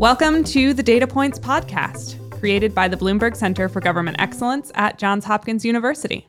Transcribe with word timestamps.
Welcome 0.00 0.44
to 0.44 0.72
the 0.72 0.82
Data 0.82 1.06
Points 1.06 1.38
podcast, 1.38 2.16
created 2.40 2.74
by 2.74 2.88
the 2.88 2.96
Bloomberg 2.96 3.36
Center 3.36 3.68
for 3.68 3.80
Government 3.80 4.16
Excellence 4.18 4.72
at 4.74 4.96
Johns 4.96 5.26
Hopkins 5.26 5.62
University. 5.62 6.26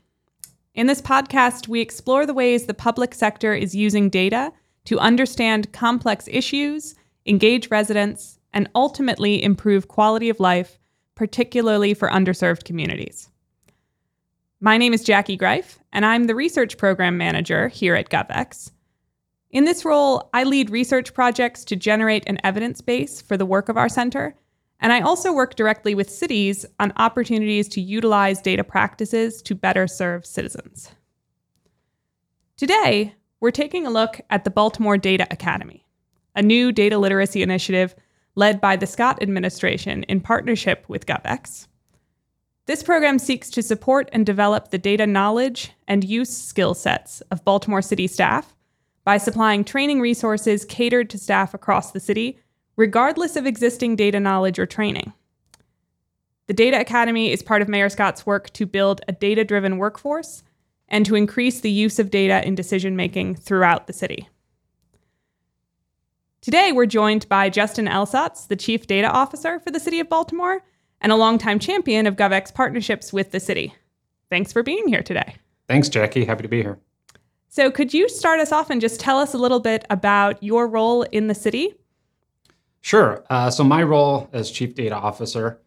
In 0.73 0.87
this 0.87 1.01
podcast, 1.01 1.69
we 1.69 1.79
explore 1.79 2.25
the 2.25 2.33
ways 2.33 2.65
the 2.65 2.73
public 2.73 3.13
sector 3.13 3.53
is 3.53 3.73
using 3.73 4.09
data 4.09 4.51
to 4.83 4.99
understand 4.99 5.71
complex 5.71 6.27
issues, 6.29 6.95
engage 7.25 7.71
residents, 7.71 8.39
and 8.51 8.69
ultimately 8.75 9.41
improve 9.41 9.87
quality 9.87 10.27
of 10.27 10.41
life, 10.41 10.77
particularly 11.15 11.93
for 11.93 12.09
underserved 12.09 12.65
communities. 12.65 13.30
My 14.63 14.77
name 14.77 14.93
is 14.93 15.03
Jacquie 15.03 15.39
Greif, 15.39 15.79
and 15.91 16.05
I'm 16.05 16.25
the 16.25 16.35
research 16.35 16.77
program 16.77 17.17
manager 17.17 17.67
here 17.67 17.95
at 17.95 18.11
GovEx. 18.11 18.69
In 19.49 19.65
this 19.65 19.83
role, 19.83 20.29
I 20.35 20.43
lead 20.43 20.69
research 20.69 21.15
projects 21.15 21.65
to 21.65 21.75
generate 21.75 22.23
an 22.27 22.37
evidence 22.43 22.79
base 22.79 23.23
for 23.23 23.37
the 23.37 23.45
work 23.45 23.69
of 23.69 23.77
our 23.77 23.89
center, 23.89 24.35
and 24.79 24.93
I 24.93 24.99
also 25.01 25.33
work 25.33 25.55
directly 25.55 25.95
with 25.95 26.11
cities 26.11 26.63
on 26.79 26.93
opportunities 26.97 27.67
to 27.69 27.81
utilize 27.81 28.39
data 28.39 28.63
practices 28.63 29.41
to 29.41 29.55
better 29.55 29.87
serve 29.87 30.27
citizens. 30.27 30.91
Today, 32.55 33.15
we're 33.39 33.49
taking 33.49 33.87
a 33.87 33.91
look 33.91 34.21
at 34.29 34.43
the 34.43 34.51
Baltimore 34.51 34.99
Data 34.99 35.25
Academy, 35.31 35.87
a 36.35 36.43
new 36.43 36.71
data 36.71 36.99
literacy 36.99 37.41
initiative 37.41 37.95
led 38.35 38.61
by 38.61 38.75
the 38.75 38.85
Scott 38.85 39.23
administration 39.23 40.03
in 40.03 40.21
partnership 40.21 40.85
with 40.87 41.07
GovEx. 41.07 41.65
This 42.71 42.83
program 42.83 43.19
seeks 43.19 43.49
to 43.49 43.61
support 43.61 44.09
and 44.13 44.25
develop 44.25 44.71
the 44.71 44.77
data 44.77 45.05
knowledge 45.05 45.73
and 45.89 46.05
use 46.05 46.29
skill 46.29 46.73
sets 46.73 47.19
of 47.29 47.43
Baltimore 47.43 47.81
City 47.81 48.07
staff 48.07 48.55
by 49.03 49.17
supplying 49.17 49.65
training 49.65 49.99
resources 49.99 50.63
catered 50.63 51.09
to 51.09 51.17
staff 51.17 51.53
across 51.53 51.91
the 51.91 51.99
city, 51.99 52.39
regardless 52.77 53.35
of 53.35 53.45
existing 53.45 53.97
data 53.97 54.21
knowledge 54.21 54.57
or 54.57 54.65
training. 54.65 55.11
The 56.47 56.53
Data 56.53 56.79
Academy 56.79 57.33
is 57.33 57.43
part 57.43 57.61
of 57.61 57.67
Mayor 57.67 57.89
Scott's 57.89 58.25
work 58.25 58.49
to 58.51 58.65
build 58.65 59.01
a 59.05 59.11
data 59.11 59.43
driven 59.43 59.77
workforce 59.77 60.41
and 60.87 61.05
to 61.05 61.15
increase 61.15 61.59
the 61.59 61.69
use 61.69 61.99
of 61.99 62.09
data 62.09 62.41
in 62.47 62.55
decision 62.55 62.95
making 62.95 63.35
throughout 63.35 63.87
the 63.87 63.91
city. 63.91 64.29
Today, 66.39 66.71
we're 66.71 66.85
joined 66.85 67.27
by 67.27 67.49
Justin 67.49 67.87
Elszasz, 67.87 68.47
the 68.47 68.55
Chief 68.55 68.87
Data 68.87 69.11
Officer 69.11 69.59
for 69.59 69.71
the 69.71 69.79
City 69.81 69.99
of 69.99 70.07
Baltimore 70.07 70.63
and 71.01 71.11
a 71.11 71.15
longtime 71.15 71.59
champion 71.59 72.07
of 72.07 72.15
GovEx 72.15 72.53
partnerships 72.53 73.11
with 73.11 73.31
the 73.31 73.39
city. 73.39 73.73
Thanks 74.29 74.53
for 74.53 74.63
being 74.63 74.87
here 74.87 75.03
today. 75.03 75.35
Thanks, 75.67 75.89
Jacquie. 75.89 76.25
Happy 76.25 76.43
to 76.43 76.47
be 76.47 76.61
here. 76.61 76.79
So, 77.49 77.69
could 77.69 77.93
you 77.93 78.07
start 78.07 78.39
us 78.39 78.51
off 78.51 78.69
and 78.69 78.79
just 78.79 78.99
tell 78.99 79.19
us 79.19 79.33
a 79.33 79.37
little 79.37 79.59
bit 79.59 79.85
about 79.89 80.41
your 80.41 80.67
role 80.67 81.03
in 81.03 81.27
the 81.27 81.35
city? 81.35 81.73
Sure. 82.79 83.25
Uh, 83.29 83.49
so, 83.49 83.63
my 83.63 83.83
role 83.83 84.29
as 84.31 84.49
Chief 84.49 84.73
Data 84.73 84.95
Officer 84.95 85.59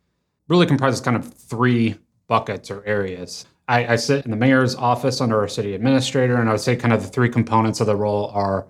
really 0.48 0.66
comprises 0.66 1.00
kind 1.00 1.16
of 1.16 1.32
three 1.34 1.96
buckets 2.26 2.70
or 2.70 2.84
areas. 2.86 3.46
I, 3.68 3.94
I, 3.94 3.96
sit 3.96 4.24
in 4.24 4.30
the 4.30 4.36
mayor's 4.36 4.74
office 4.74 5.20
under 5.20 5.40
our 5.40 5.48
city 5.48 5.74
administrator, 5.74 6.36
and 6.36 6.48
I 6.48 6.52
would 6.52 6.60
say 6.60 6.76
kind 6.76 6.92
of 6.92 7.02
the 7.02 7.08
three 7.08 7.28
components 7.28 7.80
of 7.80 7.86
the 7.86 7.96
role 7.96 8.30
are, 8.34 8.66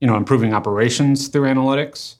you 0.00 0.06
know, 0.06 0.16
improving 0.16 0.52
operations 0.52 1.28
through 1.28 1.48
analytics, 1.48 2.16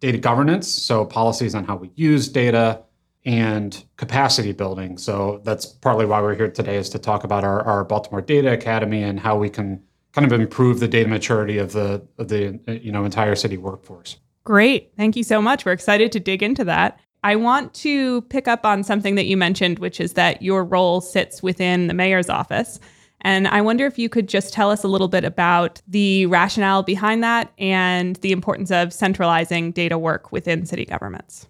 data 0.00 0.18
governance, 0.18 0.68
so 0.68 1.04
policies 1.04 1.54
on 1.54 1.64
how 1.64 1.76
we 1.76 1.90
use 1.94 2.28
data, 2.28 2.82
and 3.24 3.84
capacity 3.96 4.52
building. 4.52 4.98
So 4.98 5.40
that's 5.44 5.66
partly 5.66 6.04
why 6.04 6.20
we're 6.20 6.34
here 6.34 6.50
today 6.50 6.76
is 6.76 6.90
to 6.90 6.98
talk 6.98 7.24
about 7.24 7.44
our, 7.44 7.62
our 7.62 7.84
Baltimore 7.84 8.20
Data 8.20 8.52
Academy 8.52 9.02
and 9.02 9.18
how 9.18 9.36
we 9.36 9.48
can 9.48 9.82
kind 10.12 10.30
of 10.30 10.38
improve 10.38 10.80
the 10.80 10.88
data 10.88 11.08
maturity 11.08 11.58
of 11.58 11.72
the 11.72 12.06
of 12.18 12.28
the 12.28 12.60
you 12.66 12.92
know 12.92 13.04
entire 13.04 13.34
city 13.34 13.56
workforce. 13.56 14.18
Great. 14.44 14.92
Thank 14.96 15.16
you 15.16 15.22
so 15.22 15.40
much. 15.40 15.64
We're 15.64 15.72
excited 15.72 16.12
to 16.12 16.20
dig 16.20 16.42
into 16.42 16.64
that. 16.64 17.00
I 17.22 17.36
want 17.36 17.72
to 17.74 18.20
pick 18.22 18.46
up 18.46 18.66
on 18.66 18.84
something 18.84 19.14
that 19.14 19.24
you 19.24 19.36
mentioned, 19.38 19.78
which 19.78 19.98
is 19.98 20.12
that 20.12 20.42
your 20.42 20.62
role 20.62 21.00
sits 21.00 21.42
within 21.42 21.86
the 21.86 21.94
mayor's 21.94 22.28
office. 22.28 22.78
And 23.22 23.48
I 23.48 23.62
wonder 23.62 23.86
if 23.86 23.98
you 23.98 24.10
could 24.10 24.28
just 24.28 24.52
tell 24.52 24.70
us 24.70 24.84
a 24.84 24.88
little 24.88 25.08
bit 25.08 25.24
about 25.24 25.80
the 25.88 26.26
rationale 26.26 26.82
behind 26.82 27.24
that 27.24 27.50
and 27.58 28.16
the 28.16 28.32
importance 28.32 28.70
of 28.70 28.92
centralizing 28.92 29.72
data 29.72 29.96
work 29.96 30.30
within 30.30 30.66
city 30.66 30.84
governments. 30.84 31.48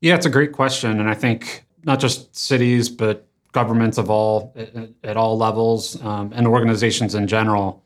Yeah, 0.00 0.14
it's 0.14 0.26
a 0.26 0.30
great 0.30 0.52
question. 0.52 1.00
And 1.00 1.08
I 1.08 1.14
think 1.14 1.64
not 1.84 2.00
just 2.00 2.34
cities, 2.36 2.88
but 2.88 3.26
governments 3.52 3.98
of 3.98 4.10
all 4.10 4.54
at, 5.02 5.16
all 5.16 5.36
levels 5.36 6.00
um, 6.02 6.32
and 6.34 6.46
organizations 6.46 7.14
in 7.14 7.26
general 7.26 7.82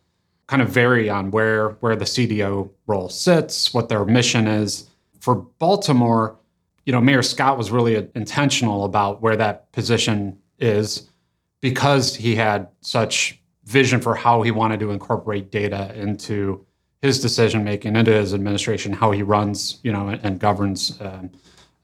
kind 0.48 0.60
of 0.60 0.68
vary 0.68 1.08
on 1.08 1.30
where 1.30 1.70
where 1.80 1.96
the 1.96 2.04
CDO 2.04 2.68
role 2.86 3.08
sits, 3.08 3.72
what 3.72 3.88
their 3.88 4.04
mission 4.04 4.46
is. 4.46 4.88
For 5.20 5.36
Baltimore, 5.36 6.36
you 6.84 6.92
know, 6.92 7.00
Mayor 7.00 7.22
Scott 7.22 7.56
was 7.56 7.70
really 7.70 8.08
intentional 8.14 8.84
about 8.84 9.22
where 9.22 9.36
that 9.36 9.70
position 9.72 10.38
is 10.58 11.08
because 11.60 12.16
he 12.16 12.34
had 12.34 12.68
such 12.80 13.40
vision 13.64 14.00
for 14.00 14.14
how 14.16 14.42
he 14.42 14.50
wanted 14.50 14.80
to 14.80 14.90
incorporate 14.90 15.50
data 15.50 15.94
into 15.94 16.66
his 17.00 17.22
decision 17.22 17.64
making, 17.64 17.94
into 17.96 18.12
his 18.12 18.34
administration, 18.34 18.92
how 18.92 19.12
he 19.12 19.22
runs, 19.22 19.78
you 19.82 19.92
know, 19.92 20.08
and, 20.08 20.24
and 20.24 20.40
governs 20.40 21.00
um, 21.00 21.30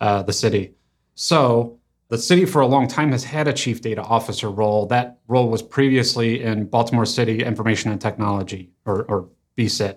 uh, 0.01 0.23
the 0.23 0.33
city. 0.33 0.75
So 1.15 1.79
the 2.09 2.19
city 2.19 2.45
for 2.45 2.63
a 2.63 2.67
long 2.67 2.89
time 2.89 3.13
has 3.13 3.25
had 3.25 3.49
a 3.49 3.53
chief 3.53 3.81
data 3.81 4.03
officer 4.03 4.51
role. 4.51 4.87
That 4.87 5.19
role 5.29 5.49
was 5.49 5.63
previously 5.63 6.43
in 6.43 6.67
Baltimore 6.67 7.07
City 7.07 7.45
Information 7.45 7.91
and 7.91 8.01
Technology, 8.01 8.71
or, 8.87 9.03
or 9.05 9.29
BCIT, 9.57 9.97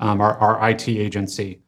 um, 0.00 0.20
our, 0.20 0.36
our 0.38 0.70
IT 0.70 0.88
agency. 0.88 1.60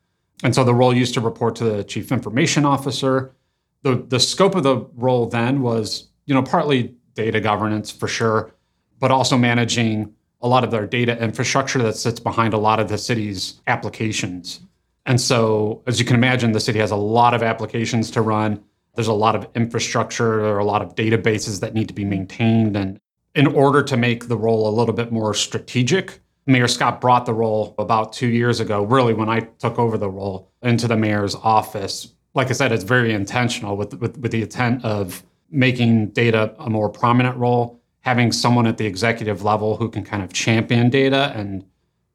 And 0.42 0.54
so 0.54 0.64
the 0.64 0.74
role 0.74 0.94
used 0.94 1.14
to 1.14 1.20
report 1.20 1.56
to 1.56 1.64
the 1.64 1.84
chief 1.84 2.10
information 2.10 2.64
officer. 2.64 3.34
The, 3.82 4.04
the 4.08 4.20
scope 4.20 4.54
of 4.54 4.64
the 4.64 4.86
role 4.94 5.26
then 5.26 5.62
was, 5.62 6.08
you 6.26 6.34
know, 6.34 6.42
partly 6.42 6.94
data 7.14 7.40
governance 7.40 7.90
for 7.90 8.08
sure, 8.08 8.54
but 8.98 9.10
also 9.10 9.38
managing 9.38 10.12
a 10.42 10.48
lot 10.48 10.64
of 10.64 10.70
their 10.70 10.86
data 10.86 11.20
infrastructure 11.22 11.82
that 11.82 11.96
sits 11.96 12.20
behind 12.20 12.54
a 12.54 12.58
lot 12.58 12.80
of 12.80 12.88
the 12.88 12.98
city's 12.98 13.60
applications. 13.66 14.60
And 15.06 15.20
so, 15.20 15.82
as 15.86 15.98
you 16.00 16.04
can 16.04 16.16
imagine, 16.16 16.52
the 16.52 16.60
city 16.60 16.80
has 16.80 16.90
a 16.90 16.96
lot 16.96 17.32
of 17.32 17.42
applications 17.42 18.10
to 18.10 18.20
run. 18.20 18.62
There's 18.96 19.06
a 19.06 19.12
lot 19.12 19.36
of 19.36 19.46
infrastructure, 19.54 20.42
there 20.42 20.54
are 20.54 20.58
a 20.58 20.64
lot 20.64 20.82
of 20.82 20.94
databases 20.94 21.60
that 21.60 21.74
need 21.74 21.88
to 21.88 21.94
be 21.94 22.04
maintained. 22.04 22.76
And 22.76 22.98
in 23.34 23.46
order 23.46 23.82
to 23.84 23.96
make 23.96 24.28
the 24.28 24.36
role 24.36 24.68
a 24.68 24.74
little 24.74 24.94
bit 24.94 25.12
more 25.12 25.32
strategic, 25.32 26.20
Mayor 26.46 26.68
Scott 26.68 27.00
brought 27.00 27.26
the 27.26 27.34
role 27.34 27.74
about 27.78 28.12
two 28.12 28.28
years 28.28 28.60
ago, 28.60 28.82
really 28.82 29.14
when 29.14 29.28
I 29.28 29.40
took 29.40 29.78
over 29.78 29.98
the 29.98 30.08
role 30.08 30.50
into 30.62 30.88
the 30.88 30.96
mayor's 30.96 31.34
office. 31.34 32.12
Like 32.34 32.50
I 32.50 32.52
said, 32.52 32.72
it's 32.72 32.84
very 32.84 33.12
intentional 33.12 33.76
with, 33.76 33.94
with, 33.94 34.18
with 34.18 34.32
the 34.32 34.42
intent 34.42 34.84
of 34.84 35.22
making 35.50 36.08
data 36.08 36.54
a 36.58 36.70
more 36.70 36.88
prominent 36.88 37.36
role, 37.36 37.80
having 38.00 38.32
someone 38.32 38.66
at 38.66 38.78
the 38.78 38.86
executive 38.86 39.42
level 39.42 39.76
who 39.76 39.88
can 39.88 40.04
kind 40.04 40.22
of 40.22 40.32
champion 40.32 40.90
data 40.90 41.32
and 41.34 41.64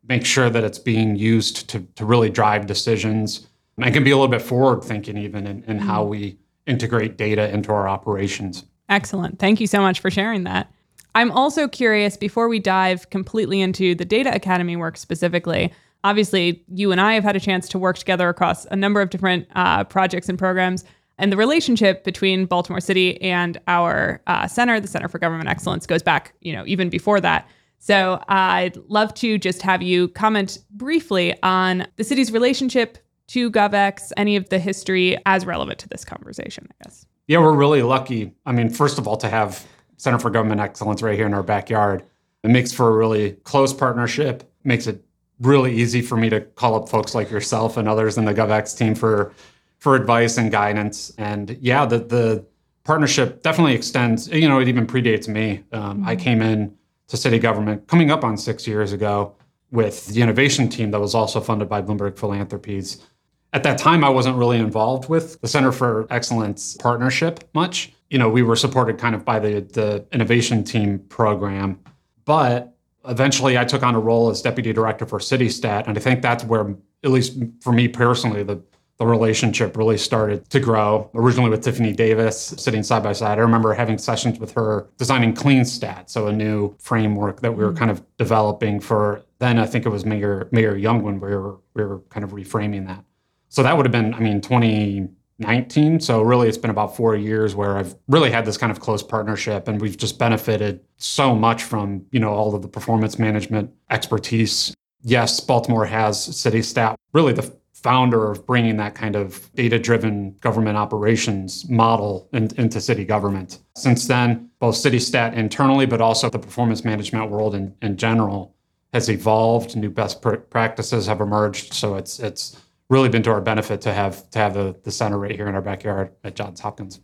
make 0.07 0.25
sure 0.25 0.49
that 0.49 0.63
it's 0.63 0.79
being 0.79 1.15
used 1.15 1.69
to, 1.69 1.81
to 1.95 2.05
really 2.05 2.29
drive 2.29 2.65
decisions 2.65 3.47
and 3.77 3.93
can 3.93 4.03
be 4.03 4.11
a 4.11 4.15
little 4.15 4.27
bit 4.27 4.41
forward 4.41 4.83
thinking 4.83 5.17
even 5.17 5.47
in, 5.47 5.63
in 5.63 5.77
mm-hmm. 5.77 5.87
how 5.87 6.03
we 6.03 6.37
integrate 6.65 7.17
data 7.17 7.49
into 7.53 7.71
our 7.71 7.87
operations. 7.87 8.65
Excellent. 8.89 9.39
Thank 9.39 9.59
you 9.59 9.67
so 9.67 9.81
much 9.81 9.99
for 9.99 10.11
sharing 10.11 10.43
that. 10.43 10.71
I'm 11.15 11.31
also 11.31 11.67
curious 11.67 12.17
before 12.17 12.47
we 12.47 12.59
dive 12.59 13.09
completely 13.09 13.61
into 13.61 13.95
the 13.95 14.05
Data 14.05 14.33
Academy 14.33 14.75
work 14.75 14.97
specifically. 14.97 15.73
Obviously, 16.03 16.63
you 16.73 16.91
and 16.91 16.99
I 16.99 17.13
have 17.13 17.23
had 17.23 17.35
a 17.35 17.39
chance 17.39 17.67
to 17.69 17.79
work 17.79 17.97
together 17.97 18.29
across 18.29 18.65
a 18.65 18.75
number 18.75 19.01
of 19.01 19.09
different 19.09 19.47
uh, 19.55 19.83
projects 19.83 20.29
and 20.29 20.39
programs. 20.39 20.83
And 21.17 21.31
the 21.31 21.37
relationship 21.37 22.03
between 22.03 22.45
Baltimore 22.45 22.79
City 22.79 23.21
and 23.21 23.59
our 23.67 24.21
uh, 24.27 24.47
center, 24.47 24.79
the 24.79 24.87
Center 24.87 25.07
for 25.07 25.19
Government 25.19 25.49
Excellence, 25.49 25.85
goes 25.85 26.01
back, 26.01 26.33
you 26.41 26.53
know, 26.53 26.63
even 26.65 26.89
before 26.89 27.19
that. 27.21 27.47
So 27.83 28.23
I'd 28.27 28.77
love 28.89 29.11
to 29.15 29.39
just 29.39 29.63
have 29.63 29.81
you 29.81 30.07
comment 30.09 30.59
briefly 30.69 31.35
on 31.41 31.87
the 31.95 32.03
city's 32.03 32.31
relationship 32.31 32.99
to 33.29 33.49
GovEx, 33.49 34.11
any 34.17 34.35
of 34.35 34.49
the 34.49 34.59
history 34.59 35.17
as 35.25 35.47
relevant 35.47 35.79
to 35.79 35.89
this 35.89 36.05
conversation, 36.05 36.67
I 36.69 36.83
guess. 36.83 37.07
Yeah, 37.27 37.39
we're 37.39 37.55
really 37.55 37.81
lucky. 37.81 38.33
I 38.45 38.51
mean, 38.51 38.69
first 38.69 38.99
of 38.99 39.07
all, 39.07 39.17
to 39.17 39.27
have 39.27 39.65
Center 39.97 40.19
for 40.19 40.29
Government 40.29 40.61
Excellence 40.61 41.01
right 41.01 41.15
here 41.15 41.25
in 41.25 41.33
our 41.33 41.41
backyard. 41.41 42.03
It 42.43 42.51
makes 42.51 42.71
for 42.71 42.87
a 42.87 42.95
really 42.95 43.31
close 43.45 43.73
partnership, 43.73 44.43
makes 44.63 44.85
it 44.85 45.03
really 45.39 45.73
easy 45.73 46.03
for 46.03 46.17
me 46.17 46.29
to 46.29 46.41
call 46.41 46.75
up 46.75 46.87
folks 46.87 47.15
like 47.15 47.31
yourself 47.31 47.77
and 47.77 47.89
others 47.89 48.15
in 48.15 48.25
the 48.25 48.33
GovEx 48.33 48.77
team 48.77 48.93
for 48.93 49.33
for 49.79 49.95
advice 49.95 50.37
and 50.37 50.51
guidance. 50.51 51.11
And 51.17 51.57
yeah, 51.59 51.87
the 51.87 51.97
the 51.97 52.45
partnership 52.83 53.41
definitely 53.41 53.73
extends. 53.73 54.27
You 54.27 54.47
know, 54.47 54.59
it 54.59 54.67
even 54.67 54.85
predates 54.85 55.27
me. 55.27 55.63
Um, 55.71 55.97
mm-hmm. 55.97 56.07
I 56.07 56.15
came 56.15 56.43
in 56.43 56.77
to 57.11 57.17
city 57.17 57.37
government 57.37 57.87
coming 57.87 58.09
up 58.09 58.23
on 58.23 58.37
six 58.37 58.65
years 58.65 58.93
ago 58.93 59.35
with 59.69 60.07
the 60.07 60.21
innovation 60.21 60.69
team 60.69 60.91
that 60.91 60.99
was 60.99 61.13
also 61.13 61.41
funded 61.41 61.67
by 61.67 61.81
Bloomberg 61.81 62.17
Philanthropies. 62.17 63.05
At 63.51 63.63
that 63.63 63.77
time, 63.77 64.05
I 64.05 64.09
wasn't 64.09 64.37
really 64.37 64.57
involved 64.57 65.09
with 65.09 65.39
the 65.41 65.47
Center 65.49 65.73
for 65.73 66.07
Excellence 66.09 66.77
partnership 66.77 67.43
much. 67.53 67.91
You 68.09 68.17
know, 68.17 68.29
we 68.29 68.43
were 68.43 68.55
supported 68.55 68.97
kind 68.97 69.13
of 69.13 69.25
by 69.25 69.39
the, 69.39 69.59
the 69.59 70.05
innovation 70.13 70.63
team 70.63 70.99
program. 70.99 71.79
But 72.23 72.73
eventually 73.05 73.57
I 73.57 73.65
took 73.65 73.83
on 73.83 73.93
a 73.93 73.99
role 73.99 74.29
as 74.29 74.41
deputy 74.41 74.71
director 74.71 75.05
for 75.05 75.19
CityStat. 75.19 75.87
And 75.87 75.97
I 75.97 76.01
think 76.01 76.21
that's 76.21 76.45
where, 76.45 76.75
at 77.03 77.11
least 77.11 77.37
for 77.59 77.73
me 77.73 77.89
personally, 77.89 78.43
the 78.43 78.61
the 79.01 79.07
relationship 79.07 79.75
really 79.77 79.97
started 79.97 80.47
to 80.51 80.59
grow. 80.59 81.09
Originally 81.15 81.49
with 81.49 81.63
Tiffany 81.63 81.91
Davis 81.91 82.53
sitting 82.57 82.83
side 82.83 83.01
by 83.01 83.13
side. 83.13 83.39
I 83.39 83.41
remember 83.41 83.73
having 83.73 83.97
sessions 83.97 84.37
with 84.37 84.51
her 84.51 84.91
designing 84.97 85.33
CleanStat, 85.33 86.07
so 86.07 86.27
a 86.27 86.31
new 86.31 86.75
framework 86.77 87.41
that 87.41 87.51
we 87.51 87.65
were 87.65 87.73
kind 87.73 87.89
of 87.89 88.05
developing 88.17 88.79
for 88.79 89.23
then 89.39 89.57
I 89.57 89.65
think 89.65 89.87
it 89.87 89.89
was 89.89 90.05
Mayor 90.05 90.47
Mayor 90.51 90.75
Young 90.75 91.01
when 91.01 91.19
we 91.19 91.35
were 91.35 91.57
we 91.73 91.83
were 91.83 92.01
kind 92.09 92.23
of 92.23 92.29
reframing 92.29 92.85
that. 92.89 93.03
So 93.49 93.63
that 93.63 93.75
would 93.75 93.87
have 93.87 93.91
been, 93.91 94.13
I 94.13 94.19
mean, 94.19 94.39
2019. 94.39 95.99
So 95.99 96.21
really 96.21 96.47
it's 96.47 96.59
been 96.59 96.69
about 96.69 96.95
four 96.95 97.15
years 97.15 97.55
where 97.55 97.77
I've 97.77 97.95
really 98.07 98.29
had 98.29 98.45
this 98.45 98.55
kind 98.55 98.71
of 98.71 98.81
close 98.81 99.01
partnership 99.01 99.67
and 99.67 99.81
we've 99.81 99.97
just 99.97 100.19
benefited 100.19 100.79
so 100.97 101.33
much 101.33 101.63
from, 101.63 102.05
you 102.11 102.19
know, 102.19 102.29
all 102.29 102.53
of 102.53 102.61
the 102.61 102.67
performance 102.67 103.17
management 103.17 103.71
expertise 103.89 104.75
yes, 105.03 105.39
Baltimore 105.39 105.85
has 105.85 106.17
CityStat. 106.17 106.95
Really, 107.13 107.33
the 107.33 107.51
founder 107.83 108.31
of 108.31 108.45
bringing 108.45 108.77
that 108.77 108.95
kind 108.95 109.15
of 109.15 109.51
data 109.55 109.79
driven 109.79 110.35
government 110.39 110.77
operations 110.77 111.67
model 111.69 112.29
in, 112.33 112.49
into 112.57 112.79
city 112.79 113.03
government. 113.03 113.59
Since 113.75 114.07
then, 114.07 114.49
both 114.59 114.75
CityStat 114.75 115.33
internally, 115.33 115.85
but 115.85 116.01
also 116.01 116.29
the 116.29 116.39
performance 116.39 116.83
management 116.83 117.29
world 117.29 117.55
in, 117.55 117.75
in 117.81 117.97
general 117.97 118.55
has 118.93 119.09
evolved. 119.09 119.75
New 119.75 119.89
best 119.89 120.21
pr- 120.21 120.35
practices 120.35 121.07
have 121.07 121.21
emerged. 121.21 121.73
So 121.73 121.95
it's, 121.95 122.19
it's 122.19 122.59
really 122.89 123.09
been 123.09 123.23
to 123.23 123.31
our 123.31 123.41
benefit 123.41 123.81
to 123.81 123.93
have, 123.93 124.29
to 124.31 124.39
have 124.39 124.53
the, 124.53 124.75
the 124.83 124.91
center 124.91 125.17
right 125.17 125.35
here 125.35 125.47
in 125.47 125.55
our 125.55 125.61
backyard 125.61 126.11
at 126.23 126.35
Johns 126.35 126.59
Hopkins. 126.59 126.99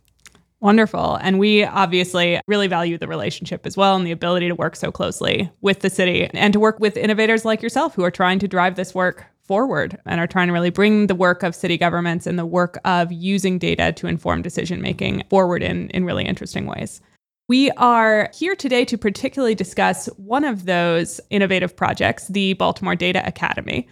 Wonderful. 0.60 1.16
And 1.16 1.38
we 1.38 1.64
obviously 1.64 2.40
really 2.48 2.66
value 2.66 2.98
the 2.98 3.06
relationship 3.06 3.64
as 3.64 3.76
well 3.76 3.94
and 3.94 4.04
the 4.04 4.10
ability 4.10 4.48
to 4.48 4.56
work 4.56 4.74
so 4.74 4.90
closely 4.90 5.50
with 5.60 5.80
the 5.80 5.90
city 5.90 6.28
and 6.34 6.52
to 6.52 6.58
work 6.58 6.80
with 6.80 6.96
innovators 6.96 7.44
like 7.44 7.62
yourself 7.62 7.94
who 7.94 8.02
are 8.02 8.10
trying 8.10 8.40
to 8.40 8.48
drive 8.48 8.74
this 8.74 8.92
work 8.92 9.26
forward 9.48 9.98
and 10.04 10.20
are 10.20 10.26
trying 10.26 10.46
to 10.46 10.52
really 10.52 10.70
bring 10.70 11.08
the 11.08 11.14
work 11.14 11.42
of 11.42 11.54
city 11.54 11.76
governments 11.76 12.26
and 12.26 12.38
the 12.38 12.46
work 12.46 12.78
of 12.84 13.10
using 13.10 13.58
data 13.58 13.92
to 13.92 14.06
inform 14.06 14.42
decision 14.42 14.80
making 14.80 15.24
forward 15.30 15.62
in, 15.62 15.88
in 15.90 16.04
really 16.04 16.24
interesting 16.24 16.66
ways. 16.66 17.00
We 17.48 17.70
are 17.72 18.30
here 18.34 18.54
today 18.54 18.84
to 18.84 18.98
particularly 18.98 19.54
discuss 19.54 20.06
one 20.18 20.44
of 20.44 20.66
those 20.66 21.18
innovative 21.30 21.74
projects, 21.74 22.28
the 22.28 22.52
Baltimore 22.52 22.94
Data 22.94 23.26
Academy. 23.26 23.88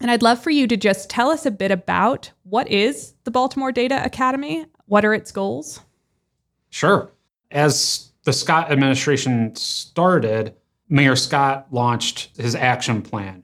And 0.00 0.10
I'd 0.10 0.22
love 0.22 0.42
for 0.42 0.50
you 0.50 0.66
to 0.66 0.76
just 0.78 1.10
tell 1.10 1.30
us 1.30 1.44
a 1.44 1.50
bit 1.50 1.70
about 1.70 2.30
what 2.44 2.68
is 2.70 3.12
the 3.24 3.30
Baltimore 3.30 3.72
Data 3.72 4.02
Academy? 4.02 4.64
What 4.86 5.04
are 5.04 5.12
its 5.12 5.30
goals? 5.30 5.80
Sure. 6.70 7.12
As 7.50 8.12
the 8.24 8.32
Scott 8.32 8.72
administration 8.72 9.54
started, 9.56 10.54
Mayor 10.88 11.16
Scott 11.16 11.66
launched 11.70 12.30
his 12.38 12.54
action 12.54 13.02
plan 13.02 13.42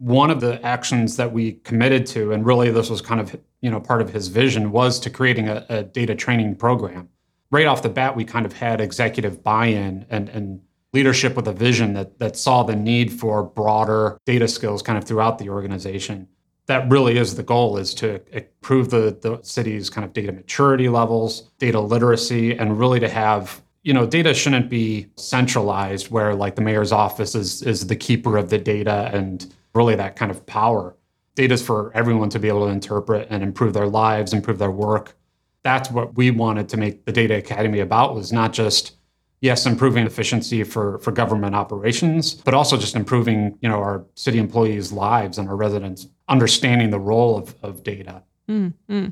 one 0.00 0.30
of 0.30 0.40
the 0.40 0.64
actions 0.64 1.16
that 1.16 1.30
we 1.30 1.52
committed 1.52 2.06
to, 2.06 2.32
and 2.32 2.44
really 2.44 2.70
this 2.70 2.88
was 2.88 3.02
kind 3.02 3.20
of 3.20 3.38
you 3.60 3.70
know 3.70 3.78
part 3.78 4.00
of 4.00 4.10
his 4.10 4.28
vision, 4.28 4.72
was 4.72 4.98
to 5.00 5.10
creating 5.10 5.48
a, 5.48 5.64
a 5.68 5.82
data 5.82 6.14
training 6.14 6.56
program. 6.56 7.08
Right 7.50 7.66
off 7.66 7.82
the 7.82 7.90
bat, 7.90 8.16
we 8.16 8.24
kind 8.24 8.46
of 8.46 8.54
had 8.54 8.80
executive 8.80 9.42
buy-in 9.44 10.06
and, 10.08 10.28
and 10.30 10.62
leadership 10.94 11.36
with 11.36 11.46
a 11.46 11.52
vision 11.52 11.92
that 11.94 12.18
that 12.18 12.36
saw 12.36 12.62
the 12.62 12.74
need 12.74 13.12
for 13.12 13.42
broader 13.42 14.18
data 14.24 14.48
skills 14.48 14.82
kind 14.82 14.96
of 14.96 15.04
throughout 15.04 15.38
the 15.38 15.50
organization. 15.50 16.26
That 16.64 16.88
really 16.90 17.18
is 17.18 17.34
the 17.34 17.42
goal: 17.42 17.76
is 17.76 17.92
to 17.94 18.22
improve 18.34 18.88
the 18.88 19.18
the 19.20 19.38
city's 19.42 19.90
kind 19.90 20.06
of 20.06 20.14
data 20.14 20.32
maturity 20.32 20.88
levels, 20.88 21.50
data 21.58 21.78
literacy, 21.78 22.56
and 22.56 22.78
really 22.78 23.00
to 23.00 23.08
have 23.08 23.60
you 23.82 23.92
know 23.92 24.06
data 24.06 24.32
shouldn't 24.32 24.70
be 24.70 25.08
centralized 25.16 26.10
where 26.10 26.34
like 26.34 26.54
the 26.54 26.62
mayor's 26.62 26.90
office 26.90 27.34
is 27.34 27.60
is 27.62 27.86
the 27.86 27.96
keeper 27.96 28.38
of 28.38 28.48
the 28.48 28.58
data 28.58 29.10
and 29.12 29.52
really 29.74 29.94
that 29.96 30.16
kind 30.16 30.30
of 30.30 30.44
power. 30.46 30.96
Data 31.34 31.54
is 31.54 31.62
for 31.62 31.92
everyone 31.94 32.28
to 32.30 32.38
be 32.38 32.48
able 32.48 32.66
to 32.66 32.72
interpret 32.72 33.28
and 33.30 33.42
improve 33.42 33.72
their 33.72 33.86
lives, 33.86 34.32
improve 34.32 34.58
their 34.58 34.70
work. 34.70 35.16
That's 35.62 35.90
what 35.90 36.16
we 36.16 36.30
wanted 36.30 36.68
to 36.70 36.76
make 36.76 37.04
the 37.04 37.12
Data 37.12 37.36
Academy 37.36 37.80
about 37.80 38.14
was 38.14 38.32
not 38.32 38.52
just 38.52 38.96
yes, 39.40 39.66
improving 39.66 40.06
efficiency 40.06 40.64
for, 40.64 40.98
for 40.98 41.12
government 41.12 41.54
operations, 41.54 42.34
but 42.34 42.54
also 42.54 42.76
just 42.76 42.94
improving, 42.94 43.58
you 43.60 43.68
know, 43.68 43.78
our 43.78 44.04
city 44.14 44.38
employees' 44.38 44.92
lives 44.92 45.38
and 45.38 45.48
our 45.48 45.56
residents 45.56 46.08
understanding 46.28 46.90
the 46.90 47.00
role 47.00 47.38
of, 47.38 47.54
of 47.62 47.82
data. 47.82 48.22
Mm-hmm. 48.48 49.08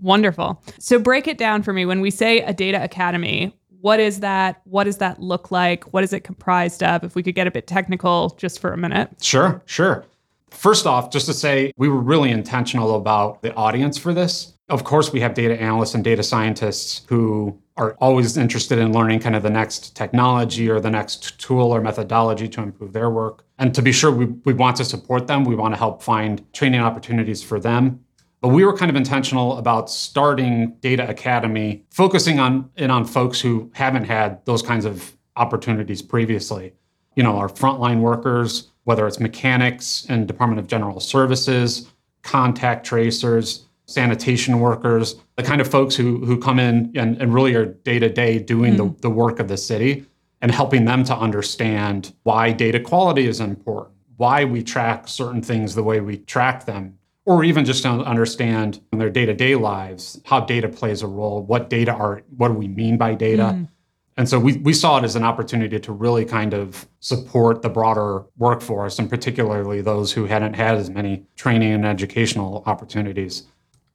Wonderful. 0.00 0.62
So 0.78 0.98
break 0.98 1.26
it 1.26 1.38
down 1.38 1.62
for 1.62 1.72
me. 1.72 1.84
When 1.84 2.00
we 2.00 2.10
say 2.10 2.40
a 2.40 2.54
data 2.54 2.82
academy, 2.82 3.54
what 3.84 4.00
is 4.00 4.20
that? 4.20 4.62
What 4.64 4.84
does 4.84 4.96
that 4.96 5.20
look 5.20 5.50
like? 5.50 5.92
What 5.92 6.02
is 6.04 6.14
it 6.14 6.20
comprised 6.20 6.82
of? 6.82 7.04
If 7.04 7.14
we 7.14 7.22
could 7.22 7.34
get 7.34 7.46
a 7.46 7.50
bit 7.50 7.66
technical 7.66 8.30
just 8.38 8.58
for 8.58 8.72
a 8.72 8.78
minute. 8.78 9.10
Sure, 9.20 9.60
sure. 9.66 10.06
First 10.50 10.86
off, 10.86 11.10
just 11.10 11.26
to 11.26 11.34
say, 11.34 11.70
we 11.76 11.90
were 11.90 12.00
really 12.00 12.30
intentional 12.30 12.96
about 12.96 13.42
the 13.42 13.52
audience 13.56 13.98
for 13.98 14.14
this. 14.14 14.56
Of 14.70 14.84
course, 14.84 15.12
we 15.12 15.20
have 15.20 15.34
data 15.34 15.60
analysts 15.60 15.94
and 15.94 16.02
data 16.02 16.22
scientists 16.22 17.04
who 17.10 17.60
are 17.76 17.94
always 18.00 18.38
interested 18.38 18.78
in 18.78 18.94
learning 18.94 19.20
kind 19.20 19.36
of 19.36 19.42
the 19.42 19.50
next 19.50 19.94
technology 19.94 20.70
or 20.70 20.80
the 20.80 20.90
next 20.90 21.38
tool 21.38 21.74
or 21.74 21.82
methodology 21.82 22.48
to 22.48 22.62
improve 22.62 22.94
their 22.94 23.10
work. 23.10 23.44
And 23.58 23.74
to 23.74 23.82
be 23.82 23.92
sure, 23.92 24.10
we, 24.10 24.26
we 24.46 24.54
want 24.54 24.76
to 24.78 24.84
support 24.86 25.26
them. 25.26 25.44
We 25.44 25.56
want 25.56 25.74
to 25.74 25.78
help 25.78 26.02
find 26.02 26.50
training 26.54 26.80
opportunities 26.80 27.42
for 27.42 27.60
them. 27.60 28.03
But 28.44 28.50
we 28.50 28.62
were 28.62 28.76
kind 28.76 28.90
of 28.90 28.96
intentional 28.96 29.56
about 29.56 29.88
starting 29.88 30.76
Data 30.80 31.08
Academy, 31.08 31.82
focusing 31.90 32.38
on 32.38 32.68
in 32.76 32.90
on 32.90 33.06
folks 33.06 33.40
who 33.40 33.70
haven't 33.72 34.04
had 34.04 34.44
those 34.44 34.60
kinds 34.60 34.84
of 34.84 35.16
opportunities 35.36 36.02
previously. 36.02 36.74
You 37.16 37.22
know, 37.22 37.38
our 37.38 37.48
frontline 37.48 38.00
workers, 38.00 38.68
whether 38.82 39.06
it's 39.06 39.18
mechanics 39.18 40.04
and 40.10 40.28
Department 40.28 40.60
of 40.60 40.66
General 40.66 41.00
Services, 41.00 41.90
contact 42.20 42.84
tracers, 42.84 43.64
sanitation 43.86 44.60
workers, 44.60 45.16
the 45.36 45.42
kind 45.42 45.62
of 45.62 45.66
folks 45.66 45.96
who 45.96 46.22
who 46.26 46.38
come 46.38 46.58
in 46.58 46.92
and, 46.94 47.16
and 47.22 47.32
really 47.32 47.54
are 47.54 47.64
day 47.64 47.98
to 47.98 48.10
day 48.10 48.38
doing 48.38 48.74
mm. 48.74 48.76
the, 48.76 49.00
the 49.00 49.10
work 49.10 49.40
of 49.40 49.48
the 49.48 49.56
city 49.56 50.04
and 50.42 50.50
helping 50.52 50.84
them 50.84 51.02
to 51.04 51.16
understand 51.16 52.12
why 52.24 52.52
data 52.52 52.78
quality 52.78 53.26
is 53.26 53.40
important, 53.40 53.96
why 54.18 54.44
we 54.44 54.62
track 54.62 55.08
certain 55.08 55.40
things 55.40 55.74
the 55.74 55.82
way 55.82 56.02
we 56.02 56.18
track 56.18 56.66
them, 56.66 56.98
or 57.26 57.44
even 57.44 57.64
just 57.64 57.82
to 57.82 57.88
understand 57.88 58.80
in 58.92 58.98
their 58.98 59.10
day-to-day 59.10 59.54
lives 59.56 60.20
how 60.24 60.40
data 60.40 60.68
plays 60.68 61.02
a 61.02 61.06
role 61.06 61.42
what 61.42 61.70
data 61.70 61.92
are 61.92 62.22
what 62.36 62.48
do 62.48 62.54
we 62.54 62.68
mean 62.68 62.96
by 62.96 63.14
data? 63.14 63.42
Mm. 63.42 63.68
and 64.16 64.28
so 64.28 64.38
we, 64.38 64.58
we 64.58 64.72
saw 64.72 64.98
it 64.98 65.04
as 65.04 65.16
an 65.16 65.24
opportunity 65.24 65.78
to 65.78 65.92
really 65.92 66.24
kind 66.24 66.54
of 66.54 66.86
support 67.00 67.62
the 67.62 67.68
broader 67.68 68.24
workforce 68.36 68.98
and 68.98 69.08
particularly 69.08 69.80
those 69.80 70.12
who 70.12 70.26
hadn't 70.26 70.54
had 70.54 70.76
as 70.76 70.90
many 70.90 71.24
training 71.36 71.72
and 71.72 71.86
educational 71.86 72.62
opportunities. 72.66 73.44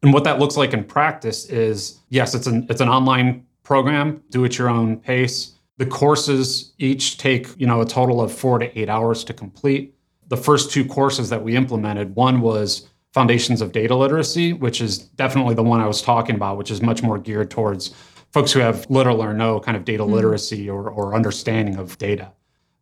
And 0.02 0.14
what 0.14 0.24
that 0.24 0.40
looks 0.40 0.56
like 0.56 0.74
in 0.74 0.84
practice 0.84 1.46
is 1.46 2.00
yes 2.10 2.34
it's 2.34 2.48
an 2.48 2.66
it's 2.70 2.82
an 2.82 2.90
online 2.90 3.46
program 3.64 4.24
do 4.32 4.44
at 4.46 4.58
your 4.58 4.70
own 4.70 4.98
pace. 4.98 5.54
The 5.78 5.86
courses 5.86 6.74
each 6.78 7.18
take 7.18 7.48
you 7.60 7.68
know 7.68 7.82
a 7.82 7.86
total 7.86 8.22
of 8.22 8.34
four 8.34 8.60
to 8.60 8.80
eight 8.80 8.90
hours 8.90 9.24
to 9.26 9.34
complete. 9.34 9.94
The 10.28 10.38
first 10.38 10.72
two 10.72 10.86
courses 10.86 11.30
that 11.30 11.44
we 11.44 11.56
implemented 11.56 12.16
one 12.16 12.42
was 12.42 12.88
Foundations 13.14 13.62
of 13.62 13.72
Data 13.72 13.96
Literacy, 13.96 14.54
which 14.54 14.82
is 14.82 15.00
definitely 15.00 15.56
the 15.56 15.64
one 15.64 15.82
I 15.82 15.88
was 15.88 16.02
talking 16.02 16.36
about, 16.36 16.58
which 16.58 16.70
is 16.70 16.82
much 16.82 17.02
more 17.02 17.18
geared 17.18 17.50
towards 17.50 17.94
folks 18.32 18.52
who 18.52 18.60
have 18.60 18.90
little 18.90 19.24
or 19.24 19.34
no 19.34 19.60
kind 19.60 19.76
of 19.76 19.86
data 19.86 20.04
mm 20.04 20.10
literacy 20.10 20.70
or, 20.70 20.90
or 20.90 21.16
understanding 21.16 21.78
of 21.78 21.98
data. 21.98 22.32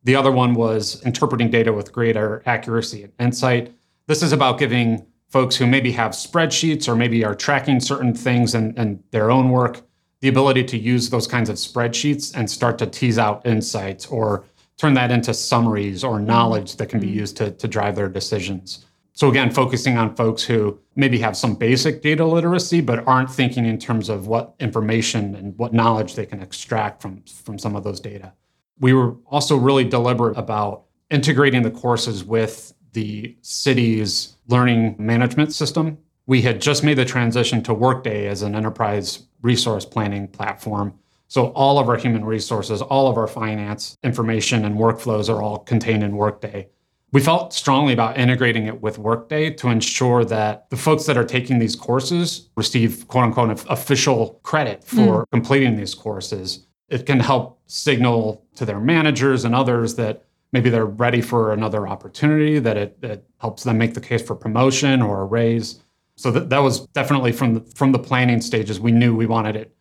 The 0.03 0.15
other 0.15 0.31
one 0.31 0.53
was 0.53 1.01
interpreting 1.03 1.49
data 1.49 1.71
with 1.73 1.91
greater 1.91 2.43
accuracy 2.45 3.03
and 3.03 3.13
insight. 3.19 3.73
This 4.07 4.21
is 4.21 4.31
about 4.31 4.59
giving 4.59 5.05
folks 5.29 5.55
who 5.55 5.67
maybe 5.67 5.91
have 5.91 6.11
spreadsheets 6.11 6.87
or 6.87 6.95
maybe 6.95 7.25
are 7.25 7.35
tracking 7.35 7.79
certain 7.79 8.13
things 8.13 8.55
in, 8.55 8.77
in 8.77 9.03
their 9.11 9.29
own 9.29 9.49
work 9.49 9.81
the 10.21 10.27
ability 10.27 10.63
to 10.63 10.77
use 10.77 11.09
those 11.09 11.27
kinds 11.27 11.49
of 11.49 11.57
spreadsheets 11.57 12.35
and 12.35 12.49
start 12.49 12.77
to 12.79 12.87
tease 12.87 13.19
out 13.19 13.45
insights 13.45 14.07
or 14.07 14.45
turn 14.77 14.93
that 14.93 15.11
into 15.11 15.33
summaries 15.33 16.03
or 16.03 16.19
knowledge 16.19 16.77
that 16.77 16.89
can 16.89 16.99
be 16.99 17.07
mm-hmm. 17.07 17.19
used 17.19 17.37
to, 17.37 17.51
to 17.51 17.67
drive 17.67 17.95
their 17.95 18.09
decisions. 18.09 18.85
So 19.17 19.29
again, 19.29 19.49
focusing 19.49 19.97
on 19.97 20.15
folks 20.15 20.43
who 20.43 20.79
maybe 20.95 21.17
have 21.17 21.35
some 21.35 21.55
basic 21.55 22.03
data 22.03 22.23
literacy, 22.23 22.81
but 22.81 23.07
aren't 23.07 23.31
thinking 23.31 23.65
in 23.65 23.79
terms 23.79 24.09
of 24.09 24.27
what 24.27 24.53
information 24.59 25.33
and 25.33 25.57
what 25.57 25.73
knowledge 25.73 26.13
they 26.13 26.27
can 26.27 26.39
extract 26.39 27.01
from, 27.01 27.23
from 27.23 27.57
some 27.57 27.75
of 27.75 27.83
those 27.83 27.99
data. 27.99 28.33
We 28.79 28.93
were 28.93 29.15
also 29.25 29.57
really 29.57 29.85
deliberate 29.85 30.37
about 30.37 30.83
integrating 31.09 31.63
the 31.63 31.71
courses 31.71 32.23
with 32.23 32.75
the 32.93 33.35
city's 33.41 34.35
learning 34.49 34.97
management 34.99 35.51
system. 35.51 35.97
We 36.27 36.43
had 36.43 36.61
just 36.61 36.83
made 36.83 36.99
the 36.99 37.05
transition 37.05 37.63
to 37.63 37.73
Workday 37.73 38.27
as 38.27 38.43
an 38.43 38.53
enterprise 38.53 39.23
resource 39.41 39.83
planning 39.83 40.27
platform. 40.27 40.93
So 41.27 41.47
all 41.53 41.79
of 41.79 41.89
our 41.89 41.97
human 41.97 42.23
resources, 42.23 42.83
all 42.83 43.09
of 43.09 43.17
our 43.17 43.27
finance 43.27 43.97
information 44.03 44.63
and 44.63 44.75
workflows 44.75 45.27
are 45.27 45.41
all 45.41 45.57
contained 45.57 46.03
in 46.03 46.15
Workday 46.15 46.69
we 47.13 47.21
felt 47.21 47.53
strongly 47.53 47.93
about 47.93 48.17
integrating 48.17 48.67
it 48.67 48.81
with 48.81 48.97
Workday 48.97 49.51
to 49.51 49.69
ensure 49.69 50.25
that 50.25 50.69
the 50.69 50.77
folks 50.77 51.05
that 51.05 51.17
are 51.17 51.23
taking 51.23 51.59
these 51.59 51.75
courses 51.75 52.49
receive 52.57 53.07
quote 53.07 53.25
unquote 53.25 53.65
official 53.69 54.39
credit 54.43 54.83
for 54.83 55.25
mm. 55.25 55.31
completing 55.31 55.77
these 55.77 55.93
courses. 55.93 56.67
It 56.89 57.05
can 57.05 57.19
help 57.19 57.59
signal 57.67 58.45
to 58.55 58.65
their 58.65 58.79
managers 58.79 59.45
and 59.45 59.55
others 59.55 59.95
that 59.95 60.23
maybe 60.51 60.69
they're 60.69 60.85
ready 60.85 61.21
for 61.21 61.53
another 61.53 61.87
opportunity, 61.87 62.59
that 62.59 62.77
it, 62.77 62.97
it 63.01 63.25
helps 63.39 63.63
them 63.63 63.77
make 63.77 63.93
the 63.93 64.01
case 64.01 64.21
for 64.21 64.35
promotion 64.35 65.01
or 65.01 65.21
a 65.21 65.25
raise. 65.25 65.81
So 66.15 66.31
that, 66.31 66.49
that 66.49 66.59
was 66.59 66.87
definitely 66.87 67.31
from 67.31 67.55
the, 67.55 67.61
from 67.75 67.91
the 67.91 67.99
planning 67.99 68.41
stages, 68.41 68.79
we 68.79 68.91
knew 68.91 69.15
we 69.15 69.25
wanted 69.25 69.55
it 69.55 69.73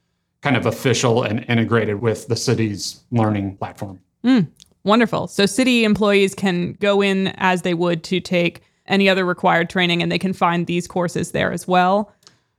kind 0.42 0.56
of 0.56 0.66
official 0.66 1.23
and 1.23 1.45
integrated 1.49 2.00
with 2.00 2.28
the 2.28 2.37
city's 2.37 3.04
learning 3.11 3.56
platform. 3.56 4.00
Mm, 4.25 4.49
wonderful. 4.86 5.26
So 5.26 5.44
city 5.44 5.84
employees 5.84 6.34
can 6.34 6.72
go 6.74 7.02
in 7.02 7.28
as 7.36 7.62
they 7.62 7.74
would 7.74 8.02
to 8.04 8.20
take 8.20 8.62
any 8.86 9.08
other 9.08 9.24
required 9.24 9.68
training 9.68 10.02
and 10.02 10.10
they 10.10 10.18
can 10.18 10.32
find 10.32 10.66
these 10.66 10.86
courses 10.86 11.32
there 11.32 11.52
as 11.52 11.66
well. 11.68 12.12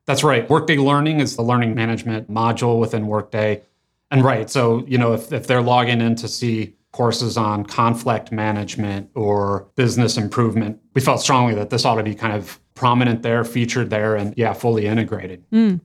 That's 0.05 0.23
right. 0.23 0.49
Workday 0.49 0.77
Learning 0.77 1.19
is 1.19 1.35
the 1.35 1.41
learning 1.41 1.75
management 1.75 2.31
module 2.31 2.79
within 2.79 3.07
Workday. 3.07 3.61
And 4.09 4.23
right, 4.23 4.49
so 4.49 4.85
you 4.87 4.97
know, 4.97 5.13
if, 5.13 5.33
if 5.33 5.47
they're 5.47 5.61
logging 5.61 5.99
in 5.99 6.15
to 6.15 6.27
see 6.27 6.75
courses 6.93 7.37
on 7.37 7.65
conflict 7.65 8.31
management 8.31 9.09
or 9.15 9.67
business 9.75 10.17
improvement, 10.17 10.79
we 10.93 11.01
felt 11.01 11.21
strongly 11.21 11.53
that 11.55 11.69
this 11.69 11.83
ought 11.83 11.95
to 11.95 12.03
be 12.03 12.15
kind 12.15 12.33
of 12.33 12.59
prominent 12.73 13.21
there, 13.21 13.43
featured 13.43 13.89
there, 13.89 14.15
and 14.15 14.33
yeah, 14.37 14.53
fully 14.53 14.85
integrated. 14.85 15.43
Mm, 15.51 15.81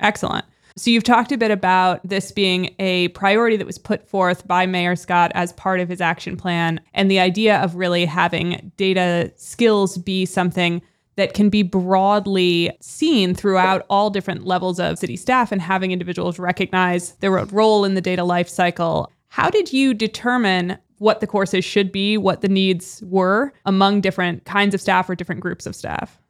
excellent. 0.00 0.46
So 0.78 0.90
you've 0.90 1.04
talked 1.04 1.32
a 1.32 1.38
bit 1.38 1.50
about 1.50 2.06
this 2.06 2.30
being 2.30 2.74
a 2.78 3.08
priority 3.08 3.56
that 3.56 3.66
was 3.66 3.78
put 3.78 4.06
forth 4.06 4.46
by 4.46 4.66
Mayor 4.66 4.94
Scott 4.94 5.32
as 5.34 5.54
part 5.54 5.80
of 5.80 5.88
his 5.88 6.02
action 6.02 6.36
plan 6.36 6.80
and 6.92 7.10
the 7.10 7.18
idea 7.18 7.58
of 7.62 7.76
really 7.76 8.04
having 8.04 8.72
data 8.76 9.32
skills 9.36 9.96
be 9.96 10.26
something 10.26 10.82
that 11.16 11.32
can 11.32 11.48
be 11.48 11.62
broadly 11.62 12.76
seen 12.80 13.34
throughout 13.34 13.86
all 13.88 14.10
different 14.10 14.44
levels 14.44 14.78
of 14.78 14.98
city 14.98 15.16
staff 15.16 15.50
and 15.50 15.62
having 15.62 15.92
individuals 15.92 16.38
recognize 16.38 17.12
their 17.20 17.32
role 17.46 17.86
in 17.86 17.94
the 17.94 18.02
data 18.02 18.22
lifecycle. 18.22 19.06
How 19.28 19.48
did 19.48 19.72
you 19.72 19.94
determine 19.94 20.76
what 20.98 21.20
the 21.20 21.26
courses 21.26 21.64
should 21.64 21.90
be, 21.90 22.18
what 22.18 22.42
the 22.42 22.48
needs 22.48 23.02
were 23.06 23.52
among 23.64 24.02
different 24.02 24.44
kinds 24.44 24.74
of 24.74 24.80
staff 24.82 25.08
or 25.08 25.14
different 25.14 25.40
groups 25.40 25.64
of 25.64 25.74
staff? 25.74 26.20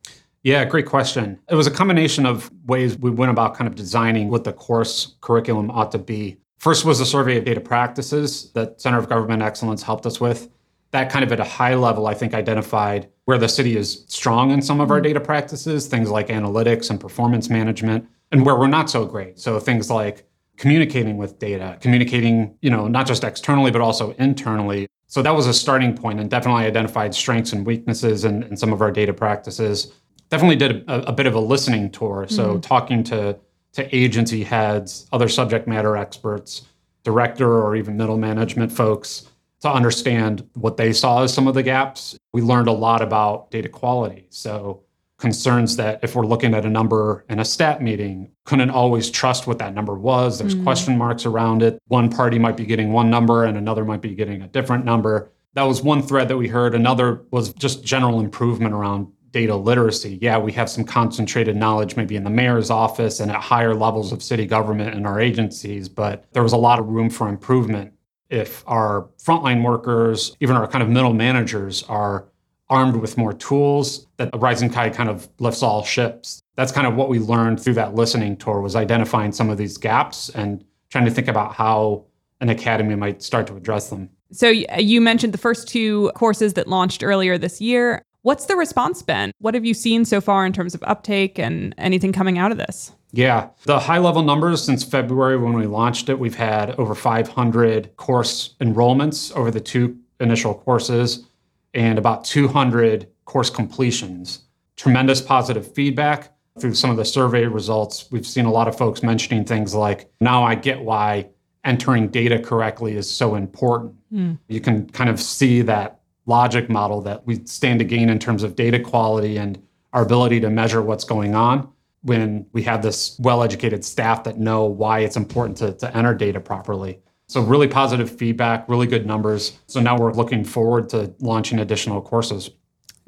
Yeah, 0.47 0.65
great 0.65 0.87
question. 0.87 1.41
It 1.51 1.57
was 1.57 1.67
a 1.67 1.73
combination 1.73 2.25
of 2.25 2.53
ways 2.67 2.97
we 2.97 3.11
went 3.11 3.33
about 3.33 3.57
kind 3.57 3.67
of 3.67 3.75
designing 3.75 4.31
what 4.31 4.45
the 4.45 4.53
course 4.53 5.17
curriculum 5.21 5.73
ought 5.73 5.91
to 5.91 5.99
be. 5.99 6.37
First 6.59 6.85
was 6.85 7.01
a 7.01 7.05
survey 7.05 7.39
of 7.39 7.45
data 7.45 7.61
practices 7.61 8.53
that 8.53 8.81
Center 8.81 8.97
of 8.97 9.09
Government 9.09 9.43
Excellence 9.43 9.83
helped 9.83 10.07
us 10.07 10.21
with. 10.21 10.49
That 10.93 11.11
kind 11.11 11.25
of 11.25 11.33
at 11.33 11.41
a 11.41 11.45
high 11.45 11.75
level, 11.75 12.07
I 12.07 12.15
think, 12.15 12.33
identified 12.33 13.09
where 13.25 13.39
the 13.39 13.49
city 13.49 13.77
is 13.77 14.05
strong 14.07 14.53
in 14.53 14.63
some 14.63 14.81
of 14.81 14.93
our 14.93 14.99
mm-hmm. 14.99 15.09
data 15.09 15.21
practices, 15.21 15.89
things 15.89 16.11
like 16.11 16.29
analytics 16.29 16.91
and 16.91 17.01
performance 17.01 17.51
management, 17.51 18.07
and 18.31 18.47
where 18.47 18.55
we're 18.55 18.69
not 18.69 18.89
so 18.89 19.05
great. 19.05 19.41
So 19.41 19.59
things 19.59 19.91
like 19.91 20.29
communicating 20.59 21.17
with 21.17 21.41
data, 21.41 21.77
communicating, 21.81 22.57
you 22.63 22.71
know, 22.71 22.87
not 22.87 23.09
just 23.09 23.25
externally, 23.25 23.73
but 23.73 23.81
also 23.81 24.13
internally. 24.13 24.87
So 25.09 25.23
that 25.23 25.35
was 25.35 25.49
a 25.49 25.55
starting 25.55 25.97
point 25.97 26.21
and 26.21 26.31
definitely 26.31 26.67
identified 26.67 27.17
strengths 27.17 27.53
and 27.53 27.67
weaknesses 27.67 28.25
in, 28.25 28.45
in 28.45 28.57
some 28.57 28.73
of 28.73 28.81
our 28.81 28.93
data 28.93 29.13
practices 29.13 29.93
definitely 30.29 30.57
did 30.57 30.89
a, 30.89 31.09
a 31.09 31.13
bit 31.13 31.27
of 31.27 31.35
a 31.35 31.41
listening 31.41 31.91
tour. 31.91 32.27
So 32.29 32.51
mm-hmm. 32.51 32.61
talking 32.61 33.05
to 33.05 33.39
to 33.77 33.95
agency 33.95 34.43
heads, 34.43 35.07
other 35.13 35.29
subject 35.29 35.69
matter 35.69 35.99
experts, 35.99 36.63
director 37.05 37.63
or 37.63 37.77
even 37.77 37.95
middle 37.97 38.17
management 38.17 38.73
folks 38.73 39.31
to 39.61 39.71
understand 39.71 40.49
what 40.55 40.79
they 40.79 40.95
saw 40.95 41.23
as 41.23 41.35
some 41.35 41.47
of 41.47 41.55
the 41.55 41.63
gaps. 41.63 42.17
We 42.33 42.41
learned 42.41 42.69
a 42.69 42.73
lot 42.73 43.03
about 43.03 43.51
data 43.51 43.69
quality. 43.69 44.27
So 44.31 44.83
concerns 45.19 45.77
that 45.77 46.01
if 46.03 46.15
we're 46.15 46.27
looking 46.27 46.55
at 46.55 46.65
a 46.65 46.71
number 46.71 47.25
in 47.29 47.39
a 47.39 47.45
stat 47.45 47.83
meeting, 47.83 48.31
couldn't 48.45 48.71
always 48.71 49.11
trust 49.11 49.47
what 49.47 49.59
that 49.59 49.75
number 49.75 49.95
was. 49.95 50.39
There's 50.39 50.55
mm-hmm. 50.55 50.65
question 50.65 50.97
marks 50.97 51.27
around 51.27 51.63
it. 51.63 51.79
One 51.89 52.11
party 52.11 52.39
might 52.39 52.57
be 52.57 52.65
getting 52.65 52.93
one 52.93 53.11
number 53.11 53.45
and 53.45 53.57
another 53.57 53.85
might 53.85 54.03
be 54.03 54.15
getting 54.15 54.43
a 54.43 54.49
different 54.49 54.85
number. 54.85 55.31
That 55.55 55.63
was 55.65 55.83
one 55.83 56.03
thread 56.03 56.29
that 56.29 56.37
we 56.37 56.49
heard. 56.49 56.75
Another 56.75 57.23
was 57.31 57.53
just 57.55 57.85
general 57.85 58.21
improvement 58.21 58.75
around 58.75 59.09
data 59.37 59.55
literacy. 59.55 60.19
Yeah, 60.23 60.39
we 60.39 60.51
have 60.53 60.71
some 60.71 60.83
concentrated 60.83 61.57
knowledge 61.57 61.95
maybe 61.95 62.17
in 62.17 62.25
the 62.25 62.31
mayor's 62.31 62.71
office 62.71 63.21
and 63.21 63.31
at 63.31 63.37
higher 63.37 63.75
levels 63.75 64.11
of 64.11 64.23
city 64.23 64.47
government 64.47 64.95
and 64.95 65.07
our 65.07 65.21
agencies, 65.21 65.91
but 65.91 66.25
there 66.33 66.43
was 66.43 66.55
a 66.55 66.57
lot 66.57 66.79
of 66.79 66.89
room 66.89 67.11
for 67.11 67.29
improvement 67.29 67.93
if 68.31 68.65
our 68.67 69.11
frontline 69.23 69.63
workers, 69.63 70.35
even 70.41 70.57
our 70.57 70.67
kind 70.67 70.83
of 70.83 70.89
middle 70.89 71.13
managers, 71.13 71.83
are 71.83 72.29
armed 72.71 72.97
with 72.97 73.19
more 73.19 73.35
tools 73.35 74.07
that 74.17 74.31
a 74.33 74.39
rising 74.39 74.71
tide 74.71 74.95
kind 74.95 75.11
of 75.11 75.29
lifts 75.39 75.63
all 75.63 75.85
ships. 75.85 76.43
That's 76.55 76.73
kind 76.73 76.87
of 76.87 76.97
what 76.97 77.11
we 77.11 77.19
learned 77.19 77.61
through 77.61 77.75
that 77.75 77.95
listening 77.95 78.39
tour 78.39 78.63
was 78.63 78.75
identifying 78.75 79.33
some 79.33 79.51
of 79.51 79.59
these 79.59 79.77
gaps 79.77 80.31
and 80.31 80.65
trying 80.89 81.05
to 81.05 81.11
think 81.11 81.29
about 81.29 81.53
how 81.53 82.07
an 82.41 82.49
academy 82.49 82.95
might 82.95 83.23
start 83.23 83.47
to 83.49 83.57
address 83.57 83.91
them. 83.91 84.09
So 84.33 84.49
you 84.49 85.01
mentioned 85.01 85.35
the 85.35 85.39
first 85.39 85.69
two 85.69 86.11
courses 86.17 86.55
that 86.55 86.67
launched 86.67 87.05
earlier 87.05 87.39
this 87.39 87.61
year. 87.61 88.03
What's 88.27 88.47
the 88.47 88.57
response 88.57 89.03
been? 89.03 89.31
What 89.39 89.55
have 89.55 89.65
you 89.65 89.73
seen 89.73 90.05
so 90.05 90.21
far 90.21 90.45
in 90.45 90.53
terms 90.53 90.75
of 90.75 90.83
uptake 90.83 91.39
and 91.39 91.73
anything 91.79 92.13
coming 92.13 92.39
out 92.39 92.51
of 92.51 92.59
this? 92.59 92.91
Yeah, 93.13 93.51
the 93.67 93.79
high 93.79 93.99
level 93.99 94.25
numbers 94.25 94.65
since 94.65 94.83
February 94.83 95.37
when 95.37 95.53
we 95.53 95.67
launched 95.67 96.09
it, 96.09 96.19
we've 96.19 96.35
had 96.35 96.73
over 96.73 96.97
500 96.97 97.95
course 97.95 98.57
enrollments 98.61 99.33
over 99.37 99.53
the 99.53 99.61
two 99.61 99.97
initial 100.19 100.55
courses 100.55 101.25
and 101.73 102.01
about 102.01 102.25
200 102.25 103.07
course 103.27 103.49
completions. 103.49 104.41
Tremendous 104.75 105.21
positive 105.21 105.73
feedback 105.73 106.33
through 106.59 106.75
some 106.75 106.91
of 106.91 106.97
the 106.97 107.05
survey 107.05 107.47
results. 107.47 108.11
We've 108.11 108.27
seen 108.27 108.47
a 108.47 108.51
lot 108.51 108.67
of 108.67 108.77
folks 108.77 109.05
mentioning 109.05 109.45
things 109.45 109.73
like, 109.73 110.11
now 110.21 110.43
I 110.43 110.57
get 110.57 110.81
why 110.81 111.29
entering 111.65 112.09
data 112.09 112.41
correctly 112.41 112.97
is 112.97 113.09
so 113.09 113.37
important. 113.37 113.95
Mm. 114.13 114.39
You 114.49 114.61
can 114.61 114.91
kind 114.91 115.11
of 115.11 115.21
see 115.21 115.63
that 115.63 115.96
logic 116.27 116.69
model 116.69 117.01
that 117.03 117.27
we 117.27 117.45
stand 117.47 117.79
to 117.79 117.85
gain 117.85 118.09
in 118.09 118.19
terms 118.19 118.43
of 118.43 118.57
data 118.57 118.79
quality 118.79 119.37
and 119.37 119.63
our 119.93 120.03
ability 120.03 120.41
to 120.41 120.51
measure 120.51 120.83
what's 120.83 121.05
going 121.05 121.35
on 121.35 121.69
when 122.03 122.47
we 122.53 122.63
have 122.63 122.83
this 122.83 123.19
well-educated 123.19 123.85
staff 123.85 124.25
that 124.25 124.39
know 124.39 124.65
why 124.65 125.01
it's 125.01 125.17
important 125.17 125.57
to, 125.59 125.73
to 125.73 125.97
enter 125.97 126.15
data 126.15 126.41
properly. 126.41 127.01
So 127.29 127.43
really 127.43 127.67
positive 127.67 128.09
feedback, 128.11 128.69
really 128.69 128.87
good 128.87 129.07
numbers. 129.07 129.59
So 129.67 129.81
now 129.81 129.99
we're 129.99 130.13
looking 130.13 130.45
forward 130.45 130.89
to 130.91 131.13
launching 131.19 131.59
additional 131.59 132.01
courses. 132.01 132.51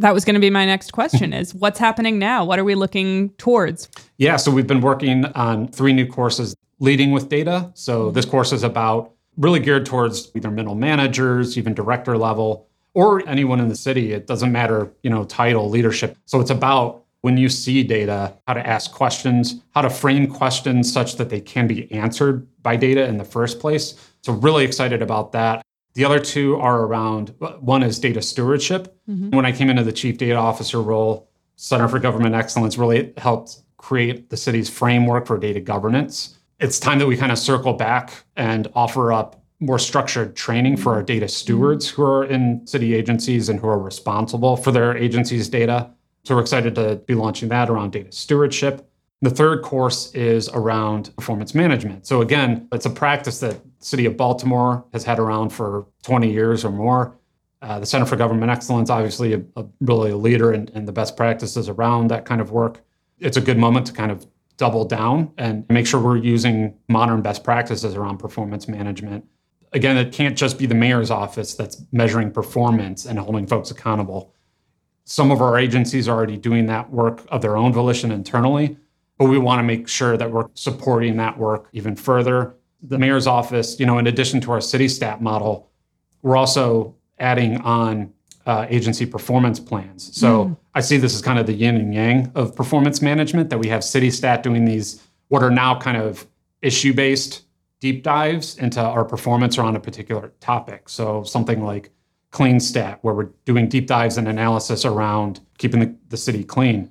That 0.01 0.15
was 0.15 0.25
going 0.25 0.35
to 0.35 0.41
be 0.41 0.51
my 0.51 0.65
next 0.65 0.93
question 0.93 1.33
is 1.33 1.55
what's 1.55 1.79
happening 1.79 2.19
now? 2.19 2.45
What 2.45 2.59
are 2.59 2.65
we 2.65 2.75
looking 2.75 3.31
towards? 3.31 3.89
Yeah, 4.17 4.37
so 4.37 4.51
we've 4.51 4.67
been 4.67 4.81
working 4.81 5.25
on 5.27 5.69
three 5.69 5.93
new 5.93 6.07
courses 6.07 6.57
leading 6.81 7.13
with 7.13 7.29
data. 7.29 7.71
So 7.75 8.07
mm-hmm. 8.07 8.15
this 8.15 8.25
course 8.25 8.53
is 8.53 8.63
about 8.63 9.13
really 9.37 9.61
geared 9.61 9.87
towards 9.87 10.33
either 10.35 10.51
middle 10.51 10.75
managers, 10.75 11.57
even 11.57 11.75
director 11.75 12.17
level, 12.19 12.68
or 12.99 13.23
anyone 13.29 13.61
in 13.61 13.69
the 13.69 13.77
city. 13.77 14.13
It 14.13 14.27
doesn't 14.27 14.51
matter, 14.51 14.93
you 15.05 15.11
know, 15.11 15.23
title, 15.23 15.71
leadership. 15.71 16.19
So 16.25 16.41
it's 16.41 16.51
about 16.51 17.05
when 17.21 17.37
you 17.37 17.49
see 17.49 17.85
data, 17.85 18.35
how 18.49 18.55
to 18.55 18.67
ask 18.67 18.91
questions, 18.91 19.61
how 19.71 19.83
to 19.83 19.91
frame 19.91 20.27
questions 20.27 20.93
such 20.93 21.15
that 21.15 21.31
they 21.31 21.41
can 21.41 21.69
be 21.69 21.91
answered 21.93 22.45
by 22.61 22.75
data 22.75 23.07
in 23.07 23.17
the 23.17 23.25
first 23.25 23.61
place. 23.61 23.95
So 24.23 24.33
really 24.33 24.65
excited 24.65 25.01
about 25.01 25.31
that. 25.31 25.65
The 25.95 26.05
other 26.05 26.19
two 26.19 26.57
are 26.57 26.81
around 26.81 27.35
one 27.61 27.85
is 27.85 28.01
data 28.01 28.21
stewardship. 28.21 28.97
Mm-hmm. 29.09 29.31
When 29.31 29.47
I 29.47 29.53
came 29.53 29.71
into 29.71 29.85
the 29.85 29.93
chief 29.93 30.19
data 30.19 30.35
officer 30.37 30.83
role, 30.83 31.31
Center 31.55 31.87
for 31.87 32.01
Government 32.01 32.35
Excellence 32.35 32.79
really 32.79 33.13
helped 33.17 33.63
create 33.77 34.29
the 34.29 34.37
city's 34.37 34.69
framework 34.69 35.29
for 35.29 35.39
data 35.39 35.61
governance. 35.61 36.37
It's 36.59 36.81
time 36.81 36.99
that 36.99 37.07
we 37.07 37.17
kind 37.17 37.31
of 37.31 37.39
circle 37.39 37.75
back 37.75 38.25
and 38.35 38.67
offer 38.75 39.13
up 39.13 39.38
more 39.61 39.79
structured 39.79 40.37
training 40.37 40.77
for 40.77 40.95
our 40.95 41.03
data 41.03 41.29
stewards 41.29 41.89
who 41.89 42.05
are 42.05 42.25
in 42.25 42.65
city 42.67 42.95
agencies 42.95 43.49
and 43.49 43.59
who 43.59 43.67
are 43.67 43.79
responsible 43.79 44.57
for 44.57 44.71
their 44.71 44.97
agency's 44.97 45.49
data. 45.49 45.91
So 46.25 46.37
we're 46.37 46.43
excited 46.43 46.75
to 46.77 46.97
be 47.07 47.15
launching 47.15 47.49
that 47.49 47.69
around 47.69 47.93
data 47.93 48.13
stewardship. 48.13 48.89
The 49.21 49.31
third 49.31 49.63
course 49.63 50.15
is 50.15 50.49
around 50.51 51.15
performance 51.17 51.55
management. 51.55 52.07
So 52.07 52.21
again, 52.21 52.69
it's 52.73 52.87
a 52.87 52.91
practice 52.91 53.41
that 53.41 53.61
City 53.81 54.07
of 54.07 54.17
Baltimore 54.17 54.85
has 54.93 55.03
had 55.03 55.19
around 55.19 55.51
for 55.51 55.87
20 56.03 56.31
years 56.31 56.65
or 56.65 56.71
more. 56.71 57.17
Uh, 57.61 57.81
the 57.81 57.87
Center 57.87 58.07
for 58.07 58.15
Government 58.15 58.53
Excellence, 58.53 58.91
obviously, 58.91 59.33
a, 59.33 59.43
a 59.57 59.65
really 59.81 60.13
a 60.13 60.17
leader 60.17 60.53
in, 60.53 60.69
in 60.69 60.85
the 60.85 60.93
best 60.93 61.17
practices 61.17 61.69
around 61.69 62.09
that 62.09 62.25
kind 62.25 62.41
of 62.41 62.53
work. 62.53 62.81
It's 63.19 63.37
a 63.37 63.41
good 63.41 63.59
moment 63.59 63.87
to 63.89 63.93
kind 63.93 64.13
of 64.13 64.25
double 64.57 64.85
down 64.85 65.33
and 65.37 65.65
make 65.69 65.87
sure 65.87 66.01
we're 66.01 66.17
using 66.17 66.77
modern 66.89 67.23
best 67.23 67.43
practices 67.43 67.97
around 67.97 68.19
performance 68.19 68.69
management 68.69 69.25
again, 69.73 69.97
it 69.97 70.13
can't 70.13 70.37
just 70.37 70.59
be 70.59 70.67
the 70.67 70.75
mayor's 70.75 71.11
office 71.11 71.55
that's 71.55 71.83
measuring 71.93 72.31
performance 72.31 73.07
and 73.07 73.19
holding 73.19 73.47
folks 73.47 73.71
accountable. 73.71 74.33
Some 75.05 75.31
of 75.31 75.41
our 75.41 75.59
agencies 75.59 76.09
are 76.09 76.17
already 76.17 76.37
doing 76.37 76.67
that 76.67 76.91
work 76.91 77.25
of 77.29 77.43
their 77.43 77.57
own 77.57 77.73
volition 77.73 78.11
internally, 78.11 78.77
but 79.19 79.27
we 79.27 79.39
want 79.39 79.59
to 79.59 79.63
make 79.63 79.89
sure 79.89 80.17
that 80.17 80.31
we're 80.31 80.49
supporting 80.55 81.17
that 81.17 81.39
work 81.39 81.69
even 81.73 81.97
further. 81.97 82.55
The 82.83 82.99
mayor's 82.99 83.27
office, 83.27 83.81
you 83.81 83.87
know, 83.87 83.99
in 83.99 84.07
addition 84.07 84.41
to 84.43 84.53
our 84.53 84.61
city 84.61 84.89
stat 84.89 85.21
model, 85.21 85.71
we're 86.23 86.37
also 86.37 86.95
adding 87.19 87.61
on 87.63 88.13
uh, 88.47 88.67
agency 88.71 89.05
performance 89.05 89.61
plans. 89.61 90.17
So 90.17 90.47
mm. 90.47 90.57
I 90.75 90.81
see 90.81 90.97
this 90.97 91.15
as 91.15 91.21
kind 91.21 91.39
of 91.39 91.47
the 91.47 91.53
yin 91.53 91.77
and 91.77 91.93
yang 91.93 92.33
of 92.35 92.55
performance 92.55 93.03
management 93.03 93.51
that 93.51 93.59
we 93.59 93.69
have 93.69 93.85
city 93.85 94.11
stat 94.11 94.43
doing 94.43 94.65
these, 94.65 95.03
what 95.29 95.43
are 95.43 95.51
now 95.51 95.79
kind 95.79 95.97
of 95.97 96.27
issue 96.63 96.95
based 96.95 97.45
deep 97.81 98.03
dives 98.03 98.57
into 98.59 98.81
our 98.81 99.05
performance 99.05 99.59
around 99.59 99.77
a 99.77 99.81
particular 99.81 100.33
topic. 100.41 100.89
So 100.89 101.23
something 101.23 101.65
like 101.65 101.91
clean 102.31 102.61
stat, 102.61 102.99
where 103.03 103.15
we're 103.15 103.31
doing 103.45 103.69
deep 103.69 103.87
dives 103.87 104.19
and 104.19 104.29
analysis 104.29 104.85
around 104.85 105.41
keeping 105.59 105.81
the, 105.81 105.95
the 106.09 106.17
city 106.17 106.45
clean. 106.45 106.91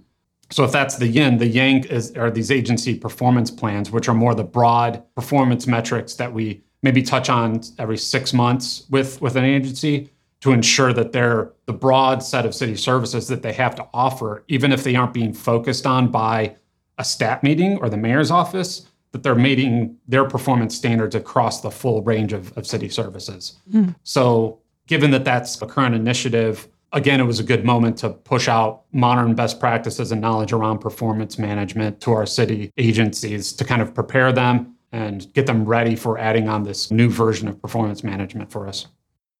So 0.50 0.64
if 0.64 0.72
that's 0.72 0.96
the 0.96 1.08
yin, 1.08 1.38
the 1.38 1.48
yang 1.48 1.84
is 1.86 2.16
are 2.16 2.32
these 2.32 2.52
agency 2.52 2.96
performance 2.96 3.52
plans, 3.52 3.92
which 3.92 4.08
are 4.08 4.14
more 4.14 4.34
the 4.34 4.44
broad 4.44 5.04
performance 5.14 5.68
metrics 5.68 6.16
that 6.16 6.34
we 6.34 6.64
maybe 6.82 7.04
touch 7.04 7.30
on 7.30 7.62
every 7.78 7.98
six 7.98 8.34
months 8.34 8.86
with 8.90 9.22
with 9.22 9.36
an 9.36 9.44
agency 9.44 10.10
to 10.40 10.54
ensure 10.54 10.94
that 10.94 11.12
they're 11.12 11.52
the 11.66 11.74
broad 11.74 12.24
set 12.24 12.46
of 12.46 12.56
city 12.56 12.76
services 12.76 13.28
that 13.28 13.42
they 13.42 13.54
have 13.54 13.76
to 13.76 13.86
offer, 13.94 14.44
even 14.48 14.72
if 14.72 14.84
they 14.84 14.96
aren't 14.96 15.14
being 15.14 15.34
focused 15.34 15.86
on 15.86 16.10
by 16.10 16.56
a 16.98 17.04
stat 17.04 17.44
meeting 17.44 17.78
or 17.78 17.90
the 17.90 17.98
mayor's 17.98 18.32
office, 18.32 18.88
that 19.12 19.24
they're 19.24 19.36
meeting 19.36 19.98
their 20.08 20.26
performance 20.26 20.76
standards 20.76 21.16
across 21.16 21.62
the 21.62 21.72
full 21.72 22.02
range 22.04 22.34
of, 22.34 22.56
of 22.58 22.68
city 22.68 22.90
services. 22.90 23.58
Mm. 23.72 23.96
So 24.04 24.60
given 24.88 25.12
that 25.12 25.26
that's 25.26 25.62
a 25.62 25.66
current 25.66 25.96
initiative, 25.96 26.68
again, 26.94 27.20
it 27.20 27.24
was 27.24 27.40
a 27.40 27.44
good 27.44 27.66
moment 27.66 27.98
to 28.00 28.10
push 28.10 28.48
out 28.48 28.84
modern 28.92 29.36
best 29.36 29.60
practices 29.60 30.12
and 30.12 30.22
knowledge 30.22 30.54
around 30.54 30.80
performance 30.80 31.38
management 31.38 32.02
to 32.02 32.12
our 32.12 32.26
city 32.26 32.72
agencies 32.78 33.54
to 33.54 33.64
kind 33.64 33.82
of 33.82 33.94
prepare 33.94 34.32
them 34.32 34.76
and 34.92 35.32
get 35.34 35.46
them 35.46 35.66
ready 35.66 35.96
for 35.96 36.18
adding 36.18 36.48
on 36.48 36.64
this 36.64 36.92
new 36.92 37.10
version 37.10 37.48
of 37.48 37.62
performance 37.62 38.04
management 38.04 38.52
for 38.52 38.68
us. 38.68 38.88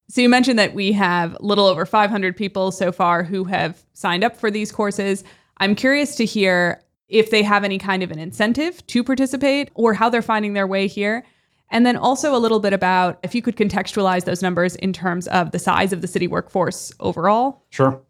So 0.10 0.22
you 0.22 0.30
mentioned 0.30 0.58
that 0.60 0.74
we 0.74 0.92
have 0.94 1.36
a 1.36 1.44
little 1.44 1.66
over 1.66 1.86
500 1.86 2.36
people 2.36 2.72
so 2.72 2.92
far 2.92 3.24
who 3.24 3.44
have 3.46 3.84
signed 3.94 4.24
up 4.24 4.38
for 4.38 4.50
these 4.50 4.72
courses. 4.72 5.24
I'm 5.58 5.76
curious 5.76 6.16
to 6.16 6.26
hear 6.26 6.82
if 7.08 7.32
they 7.32 7.44
have 7.44 7.64
any 7.64 7.78
kind 7.78 8.04
of 8.04 8.12
an 8.12 8.20
incentive 8.20 8.86
to 8.88 9.04
participate 9.04 9.70
or 9.74 9.94
how 9.94 10.10
they're 10.10 10.22
finding 10.22 10.54
their 10.54 10.68
way 10.68 10.88
here. 10.88 11.24
And 11.70 11.86
then 11.86 11.98
also 11.98 12.36
a 12.36 12.40
little 12.40 12.60
bit 12.60 12.74
about 12.74 13.20
if 13.24 13.36
you 13.36 13.42
could 13.42 13.58
contextualize 13.58 14.26
those 14.26 14.42
numbers 14.42 14.76
in 14.78 14.94
terms 14.94 15.28
of 15.28 15.52
the 15.52 15.60
size 15.60 15.92
of 15.92 16.02
the 16.02 16.08
city 16.08 16.28
workforce 16.28 16.94
overall. 17.00 17.64
Sure. 17.70 18.02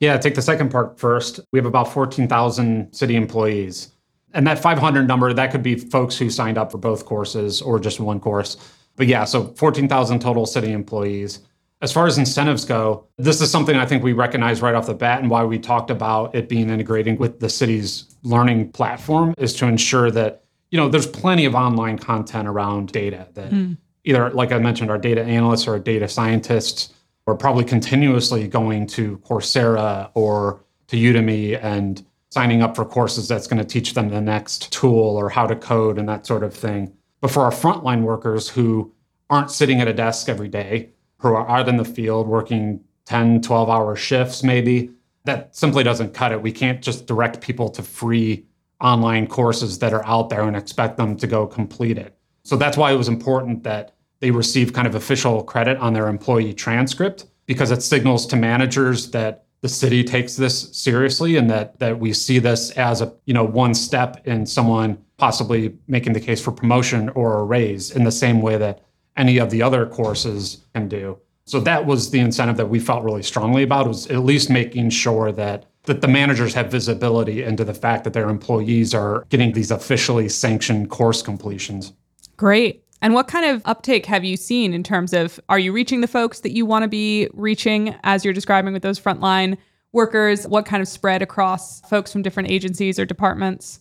Yeah, 0.00 0.16
take 0.18 0.34
the 0.34 0.42
second 0.42 0.70
part 0.70 0.98
first. 0.98 1.40
We 1.52 1.58
have 1.58 1.66
about 1.66 1.92
14,000 1.92 2.92
city 2.92 3.16
employees. 3.16 3.92
And 4.34 4.46
that 4.46 4.58
500 4.58 5.08
number, 5.08 5.32
that 5.32 5.50
could 5.50 5.62
be 5.62 5.76
folks 5.76 6.18
who 6.18 6.28
signed 6.28 6.58
up 6.58 6.70
for 6.70 6.78
both 6.78 7.06
courses 7.06 7.62
or 7.62 7.78
just 7.78 8.00
one 8.00 8.20
course. 8.20 8.56
But 8.96 9.06
yeah, 9.06 9.24
so 9.24 9.48
14,000 9.56 10.20
total 10.20 10.46
city 10.46 10.72
employees. 10.72 11.40
As 11.82 11.92
far 11.92 12.06
as 12.06 12.16
incentives 12.16 12.64
go, 12.64 13.06
this 13.18 13.40
is 13.40 13.50
something 13.50 13.76
I 13.76 13.84
think 13.84 14.02
we 14.02 14.14
recognize 14.14 14.62
right 14.62 14.74
off 14.74 14.86
the 14.86 14.94
bat 14.94 15.20
and 15.20 15.30
why 15.30 15.44
we 15.44 15.58
talked 15.58 15.90
about 15.90 16.34
it 16.34 16.48
being 16.48 16.70
integrating 16.70 17.18
with 17.18 17.40
the 17.40 17.50
city's 17.50 18.16
learning 18.22 18.72
platform 18.72 19.34
is 19.36 19.52
to 19.56 19.66
ensure 19.66 20.10
that 20.10 20.42
you 20.70 20.78
know, 20.78 20.88
there's 20.88 21.06
plenty 21.06 21.44
of 21.44 21.54
online 21.54 21.98
content 21.98 22.48
around 22.48 22.92
data 22.92 23.28
that 23.34 23.50
mm. 23.50 23.76
either, 24.04 24.30
like 24.30 24.52
I 24.52 24.58
mentioned, 24.58 24.90
our 24.90 24.98
data 24.98 25.22
analysts 25.22 25.68
or 25.68 25.78
data 25.78 26.08
scientists 26.08 26.92
are 27.26 27.34
probably 27.34 27.64
continuously 27.64 28.48
going 28.48 28.86
to 28.88 29.18
Coursera 29.18 30.10
or 30.14 30.60
to 30.88 30.96
Udemy 30.96 31.62
and 31.62 32.04
signing 32.30 32.62
up 32.62 32.76
for 32.76 32.84
courses 32.84 33.28
that's 33.28 33.46
going 33.46 33.58
to 33.58 33.64
teach 33.64 33.94
them 33.94 34.08
the 34.08 34.20
next 34.20 34.72
tool 34.72 35.16
or 35.16 35.28
how 35.28 35.46
to 35.46 35.56
code 35.56 35.98
and 35.98 36.08
that 36.08 36.26
sort 36.26 36.42
of 36.42 36.52
thing. 36.52 36.92
But 37.20 37.30
for 37.30 37.42
our 37.42 37.50
frontline 37.50 38.02
workers 38.02 38.48
who 38.48 38.92
aren't 39.30 39.50
sitting 39.50 39.80
at 39.80 39.88
a 39.88 39.92
desk 39.92 40.28
every 40.28 40.48
day, 40.48 40.90
who 41.18 41.28
are 41.28 41.48
out 41.48 41.68
in 41.68 41.76
the 41.76 41.84
field 41.84 42.26
working 42.26 42.80
10, 43.06 43.42
12 43.42 43.70
hour 43.70 43.96
shifts, 43.96 44.42
maybe, 44.42 44.90
that 45.24 45.54
simply 45.56 45.82
doesn't 45.82 46.14
cut 46.14 46.32
it. 46.32 46.40
We 46.40 46.52
can't 46.52 46.82
just 46.82 47.06
direct 47.06 47.40
people 47.40 47.68
to 47.70 47.82
free 47.82 48.46
online 48.80 49.26
courses 49.26 49.78
that 49.78 49.92
are 49.92 50.06
out 50.06 50.28
there 50.28 50.42
and 50.42 50.56
expect 50.56 50.96
them 50.96 51.16
to 51.16 51.26
go 51.26 51.46
complete 51.46 51.98
it. 51.98 52.16
So 52.44 52.56
that's 52.56 52.76
why 52.76 52.92
it 52.92 52.96
was 52.96 53.08
important 53.08 53.62
that 53.64 53.94
they 54.20 54.30
receive 54.30 54.72
kind 54.72 54.86
of 54.86 54.94
official 54.94 55.42
credit 55.42 55.78
on 55.78 55.92
their 55.92 56.08
employee 56.08 56.54
transcript 56.54 57.26
because 57.46 57.70
it 57.70 57.82
signals 57.82 58.26
to 58.26 58.36
managers 58.36 59.10
that 59.10 59.44
the 59.62 59.68
city 59.68 60.04
takes 60.04 60.36
this 60.36 60.76
seriously 60.76 61.36
and 61.36 61.50
that 61.50 61.78
that 61.80 61.98
we 61.98 62.12
see 62.12 62.38
this 62.38 62.70
as 62.72 63.00
a 63.00 63.12
you 63.24 63.34
know 63.34 63.44
one 63.44 63.74
step 63.74 64.26
in 64.26 64.46
someone 64.46 64.98
possibly 65.16 65.76
making 65.88 66.12
the 66.12 66.20
case 66.20 66.40
for 66.40 66.52
promotion 66.52 67.08
or 67.10 67.40
a 67.40 67.44
raise 67.44 67.90
in 67.90 68.04
the 68.04 68.12
same 68.12 68.42
way 68.42 68.56
that 68.56 68.82
any 69.16 69.38
of 69.38 69.50
the 69.50 69.62
other 69.62 69.86
courses 69.86 70.58
can 70.74 70.88
do. 70.88 71.18
So 71.44 71.60
that 71.60 71.86
was 71.86 72.10
the 72.10 72.18
incentive 72.18 72.56
that 72.56 72.68
we 72.68 72.80
felt 72.80 73.04
really 73.04 73.22
strongly 73.22 73.62
about 73.62 73.86
was 73.86 74.08
at 74.08 74.24
least 74.24 74.50
making 74.50 74.90
sure 74.90 75.30
that 75.32 75.66
that 75.84 76.00
the 76.00 76.08
managers 76.08 76.52
have 76.54 76.68
visibility 76.68 77.44
into 77.44 77.64
the 77.64 77.72
fact 77.72 78.02
that 78.04 78.12
their 78.12 78.28
employees 78.28 78.92
are 78.92 79.24
getting 79.28 79.52
these 79.52 79.70
officially 79.70 80.28
sanctioned 80.28 80.90
course 80.90 81.22
completions. 81.22 81.92
Great. 82.36 82.82
And 83.02 83.14
what 83.14 83.28
kind 83.28 83.46
of 83.46 83.62
uptake 83.66 84.04
have 84.06 84.24
you 84.24 84.36
seen 84.36 84.74
in 84.74 84.82
terms 84.82 85.12
of 85.12 85.38
are 85.48 85.60
you 85.60 85.72
reaching 85.72 86.00
the 86.00 86.08
folks 86.08 86.40
that 86.40 86.52
you 86.52 86.66
want 86.66 86.82
to 86.82 86.88
be 86.88 87.28
reaching 87.34 87.94
as 88.02 88.24
you're 88.24 88.34
describing 88.34 88.72
with 88.72 88.82
those 88.82 88.98
frontline 88.98 89.56
workers? 89.92 90.46
What 90.48 90.66
kind 90.66 90.82
of 90.82 90.88
spread 90.88 91.22
across 91.22 91.80
folks 91.82 92.10
from 92.10 92.22
different 92.22 92.50
agencies 92.50 92.98
or 92.98 93.04
departments? 93.04 93.80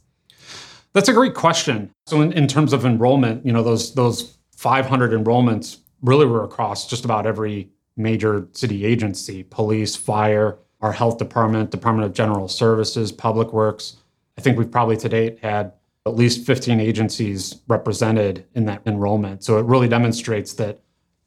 That's 0.93 1.10
a 1.10 1.13
great 1.13 1.34
question. 1.34 1.91
So 2.06 2.21
in, 2.21 2.32
in 2.34 2.48
terms 2.48 2.71
of 2.71 2.86
enrollment, 2.86 3.45
you 3.45 3.52
know, 3.52 3.63
those 3.63 3.95
those 3.95 4.38
500 4.65 5.12
enrollments 5.12 5.82
really 6.01 6.25
were 6.25 6.43
across 6.43 6.88
just 6.88 7.06
about 7.06 7.28
every 7.28 7.69
major 7.97 8.47
city 8.54 8.84
agency, 8.84 9.43
police, 9.43 9.95
fire, 9.95 10.58
our 10.82 10.91
health 10.91 11.19
department, 11.19 11.69
Department 11.69 12.08
of 12.08 12.13
General 12.13 12.47
Services, 12.47 13.12
Public 13.12 13.54
Works. 13.54 13.97
I 14.39 14.41
think 14.41 14.58
we've 14.58 14.71
probably 14.71 14.97
to 14.97 15.08
date 15.08 15.38
had 15.43 15.73
at 16.08 16.15
least 16.15 16.47
15 16.47 16.80
agencies 16.80 17.62
represented 17.67 18.47
in 18.56 18.65
that 18.65 18.82
enrollment. 18.88 19.43
So 19.43 19.60
it 19.60 19.65
really 19.65 19.88
demonstrates 19.88 20.54
that 20.54 20.80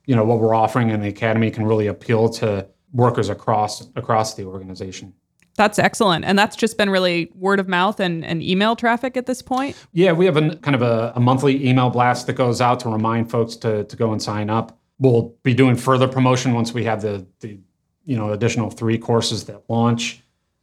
you 0.04 0.16
know 0.16 0.24
what 0.24 0.40
we're 0.40 0.56
offering 0.56 0.90
in 0.90 1.00
the 1.00 1.08
academy 1.08 1.52
can 1.52 1.64
really 1.64 1.86
appeal 1.86 2.28
to 2.40 2.66
workers 2.92 3.28
across 3.28 3.88
across 3.94 4.34
the 4.34 4.46
organization. 4.46 5.14
That's 5.58 5.78
excellent. 5.78 6.24
And 6.24 6.38
that's 6.38 6.54
just 6.54 6.78
been 6.78 6.88
really 6.88 7.32
word 7.34 7.58
of 7.58 7.66
mouth 7.66 7.98
and, 7.98 8.24
and 8.24 8.40
email 8.40 8.76
traffic 8.76 9.16
at 9.16 9.26
this 9.26 9.42
point? 9.42 9.76
Yeah, 9.92 10.12
we 10.12 10.24
have 10.24 10.36
a 10.36 10.54
kind 10.56 10.76
of 10.76 10.82
a, 10.82 11.12
a 11.16 11.20
monthly 11.20 11.68
email 11.68 11.90
blast 11.90 12.28
that 12.28 12.34
goes 12.34 12.60
out 12.60 12.78
to 12.80 12.88
remind 12.88 13.28
folks 13.28 13.56
to, 13.56 13.82
to 13.82 13.96
go 13.96 14.12
and 14.12 14.22
sign 14.22 14.50
up. 14.50 14.78
We'll 15.00 15.34
be 15.42 15.54
doing 15.54 15.74
further 15.74 16.06
promotion 16.06 16.54
once 16.54 16.72
we 16.72 16.84
have 16.84 17.02
the, 17.02 17.26
the 17.40 17.58
you 18.04 18.16
know 18.16 18.32
additional 18.32 18.70
three 18.70 18.98
courses 18.98 19.44
that 19.44 19.62
launch. 19.68 20.22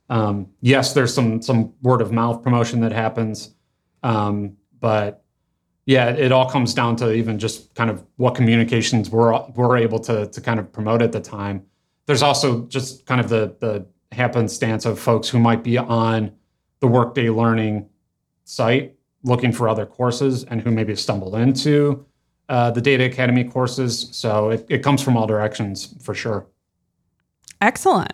Um, 0.09 0.47
yes, 0.61 0.93
there's 0.93 1.13
some 1.13 1.41
some 1.41 1.73
word 1.81 2.01
of 2.01 2.11
mouth 2.11 2.41
promotion 2.41 2.79
that 2.81 2.91
happens, 2.91 3.53
um, 4.01 4.55
but 4.79 5.23
yeah, 5.85 6.09
it, 6.09 6.31
all 6.31 6.49
comes 6.49 6.73
down 6.73 6.95
to 6.97 7.13
even 7.13 7.37
just 7.37 7.75
kind 7.75 7.89
of 7.89 8.03
what 8.15 8.33
communications 8.33 9.09
we're 9.09 9.39
we're 9.55 9.77
able 9.77 9.99
to 9.99 10.27
to 10.27 10.41
kind 10.41 10.59
of 10.59 10.71
promote 10.71 11.01
at 11.01 11.11
the 11.11 11.19
time. 11.19 11.65
There's 12.07 12.23
also 12.23 12.65
just 12.65 13.05
kind 13.05 13.21
of 13.21 13.29
the 13.29 13.55
the 13.59 13.85
happenstance 14.11 14.85
of 14.85 14.99
folks 14.99 15.29
who 15.29 15.39
might 15.39 15.63
be 15.63 15.77
on 15.77 16.31
the 16.79 16.87
Workday 16.87 17.29
Learning 17.29 17.89
site 18.43 18.95
looking 19.23 19.51
for 19.51 19.67
other 19.67 19.85
courses 19.85 20.43
and 20.45 20.61
who 20.61 20.71
maybe 20.71 20.95
stumbled 20.95 21.35
into 21.35 22.05
uh, 22.47 22.71
the 22.71 22.81
Data 22.81 23.05
Academy 23.05 23.43
courses. 23.43 24.07
So 24.11 24.51
it, 24.51 24.65
it 24.69 24.83
comes 24.83 25.01
from 25.01 25.17
all 25.17 25.25
directions 25.25 25.95
for 26.01 26.13
sure. 26.13 26.45
Excellent. 27.61 28.13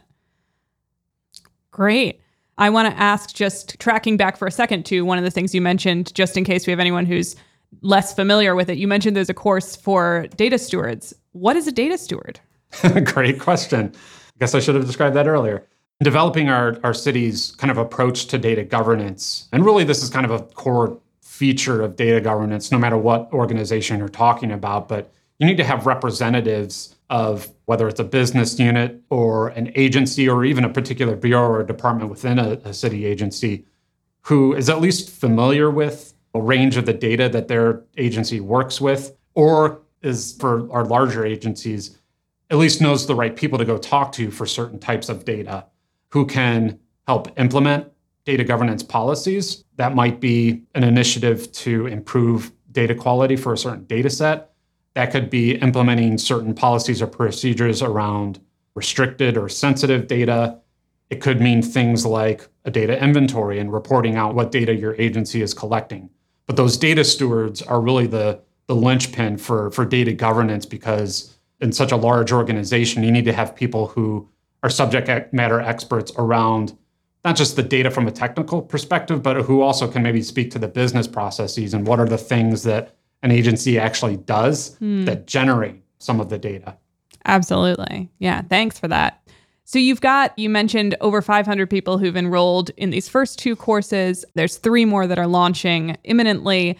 Great. 1.71 2.21
I 2.57 2.69
want 2.69 2.93
to 2.93 3.01
ask 3.01 3.33
just 3.33 3.79
tracking 3.79 4.17
back 4.17 4.37
for 4.37 4.47
a 4.47 4.51
second 4.51 4.85
to 4.87 5.01
one 5.01 5.17
of 5.17 5.23
the 5.23 5.31
things 5.31 5.53
you 5.53 5.61
mentioned, 5.61 6.13
just 6.13 6.37
in 6.37 6.43
case 6.43 6.67
we 6.67 6.71
have 6.71 6.79
anyone 6.79 7.05
who's 7.05 7.35
less 7.81 8.13
familiar 8.13 8.55
with 8.55 8.69
it. 8.69 8.77
You 8.77 8.87
mentioned 8.87 9.15
there's 9.15 9.29
a 9.29 9.33
course 9.33 9.75
for 9.75 10.27
data 10.35 10.57
stewards. 10.57 11.13
What 11.31 11.55
is 11.55 11.67
a 11.67 11.71
data 11.71 11.97
steward? 11.97 12.39
Great 13.05 13.39
question. 13.39 13.91
I 13.95 14.39
guess 14.39 14.53
I 14.53 14.59
should 14.59 14.75
have 14.75 14.85
described 14.85 15.15
that 15.15 15.27
earlier. 15.27 15.65
Developing 16.01 16.49
our, 16.49 16.77
our 16.83 16.93
city's 16.93 17.51
kind 17.51 17.69
of 17.69 17.77
approach 17.77 18.25
to 18.27 18.37
data 18.37 18.63
governance. 18.63 19.47
And 19.51 19.63
really, 19.63 19.83
this 19.83 20.01
is 20.01 20.09
kind 20.09 20.25
of 20.25 20.31
a 20.31 20.39
core 20.39 20.99
feature 21.21 21.81
of 21.81 21.95
data 21.95 22.19
governance, 22.19 22.71
no 22.71 22.77
matter 22.77 22.97
what 22.97 23.31
organization 23.33 23.99
you're 23.99 24.09
talking 24.09 24.51
about. 24.51 24.87
But 24.87 25.11
you 25.39 25.47
need 25.47 25.57
to 25.57 25.63
have 25.63 25.85
representatives 25.85 26.95
of 27.09 27.49
whether 27.65 27.87
it's 27.87 27.99
a 27.99 28.03
business 28.03 28.57
unit 28.59 29.01
or 29.09 29.49
an 29.49 29.71
agency 29.75 30.29
or 30.29 30.45
even 30.45 30.63
a 30.63 30.69
particular 30.69 31.15
bureau 31.15 31.49
or 31.49 31.63
department 31.63 32.09
within 32.09 32.39
a, 32.39 32.51
a 32.63 32.73
city 32.73 33.05
agency 33.05 33.65
who 34.21 34.53
is 34.53 34.69
at 34.69 34.81
least 34.81 35.09
familiar 35.09 35.69
with 35.69 36.13
a 36.33 36.41
range 36.41 36.77
of 36.77 36.85
the 36.85 36.93
data 36.93 37.27
that 37.27 37.47
their 37.47 37.83
agency 37.97 38.39
works 38.39 38.79
with, 38.79 39.17
or 39.33 39.81
is 40.01 40.35
for 40.39 40.71
our 40.71 40.85
larger 40.85 41.25
agencies, 41.25 41.97
at 42.49 42.57
least 42.57 42.81
knows 42.81 43.07
the 43.07 43.15
right 43.15 43.35
people 43.35 43.57
to 43.57 43.65
go 43.65 43.77
talk 43.77 44.11
to 44.11 44.31
for 44.31 44.45
certain 44.45 44.79
types 44.79 45.09
of 45.09 45.25
data, 45.25 45.65
who 46.11 46.25
can 46.25 46.79
help 47.07 47.37
implement 47.39 47.87
data 48.25 48.43
governance 48.43 48.83
policies. 48.83 49.63
That 49.77 49.95
might 49.95 50.19
be 50.19 50.63
an 50.75 50.83
initiative 50.83 51.51
to 51.53 51.87
improve 51.87 52.51
data 52.71 52.95
quality 52.95 53.35
for 53.35 53.53
a 53.53 53.57
certain 53.57 53.85
data 53.85 54.09
set 54.09 54.51
that 54.93 55.11
could 55.11 55.29
be 55.29 55.55
implementing 55.55 56.17
certain 56.17 56.53
policies 56.53 57.01
or 57.01 57.07
procedures 57.07 57.81
around 57.81 58.39
restricted 58.75 59.37
or 59.37 59.49
sensitive 59.49 60.07
data. 60.07 60.59
It 61.09 61.21
could 61.21 61.41
mean 61.41 61.61
things 61.61 62.05
like 62.05 62.47
a 62.65 62.71
data 62.71 63.01
inventory 63.01 63.59
and 63.59 63.71
reporting 63.71 64.15
out 64.15 64.35
what 64.35 64.51
data 64.51 64.75
your 64.75 64.95
agency 64.95 65.41
is 65.41 65.53
collecting. 65.53 66.09
But 66.45 66.57
those 66.57 66.77
data 66.77 67.03
stewards 67.03 67.61
are 67.61 67.81
really 67.81 68.07
the, 68.07 68.41
the 68.67 68.75
linchpin 68.75 69.37
for 69.37 69.71
for 69.71 69.85
data 69.85 70.13
governance 70.13 70.65
because 70.65 71.37
in 71.59 71.71
such 71.71 71.91
a 71.91 71.97
large 71.97 72.31
organization, 72.31 73.03
you 73.03 73.11
need 73.11 73.25
to 73.25 73.33
have 73.33 73.55
people 73.55 73.87
who 73.87 74.27
are 74.63 74.69
subject 74.69 75.33
matter 75.33 75.59
experts 75.59 76.11
around 76.17 76.77
not 77.23 77.35
just 77.35 77.55
the 77.55 77.63
data 77.63 77.91
from 77.91 78.07
a 78.07 78.11
technical 78.11 78.61
perspective, 78.61 79.21
but 79.21 79.37
who 79.43 79.61
also 79.61 79.87
can 79.87 80.01
maybe 80.01 80.21
speak 80.21 80.51
to 80.51 80.59
the 80.59 80.67
business 80.67 81.07
processes 81.07 81.73
and 81.73 81.85
what 81.85 81.99
are 81.99 82.07
the 82.07 82.17
things 82.17 82.63
that 82.63 82.95
an 83.23 83.31
agency 83.31 83.77
actually 83.77 84.17
does 84.17 84.75
hmm. 84.77 85.05
that 85.05 85.27
generate 85.27 85.75
some 85.99 86.19
of 86.19 86.29
the 86.29 86.37
data. 86.37 86.75
Absolutely. 87.25 88.09
Yeah. 88.17 88.41
Thanks 88.41 88.79
for 88.79 88.87
that. 88.87 89.21
So 89.63 89.77
you've 89.77 90.01
got, 90.01 90.37
you 90.37 90.49
mentioned 90.49 90.95
over 91.01 91.21
500 91.21 91.69
people 91.69 91.97
who've 91.97 92.17
enrolled 92.17 92.71
in 92.77 92.89
these 92.89 93.07
first 93.07 93.37
two 93.37 93.55
courses. 93.55 94.25
There's 94.33 94.57
three 94.57 94.85
more 94.85 95.05
that 95.05 95.19
are 95.19 95.27
launching 95.27 95.97
imminently. 96.03 96.79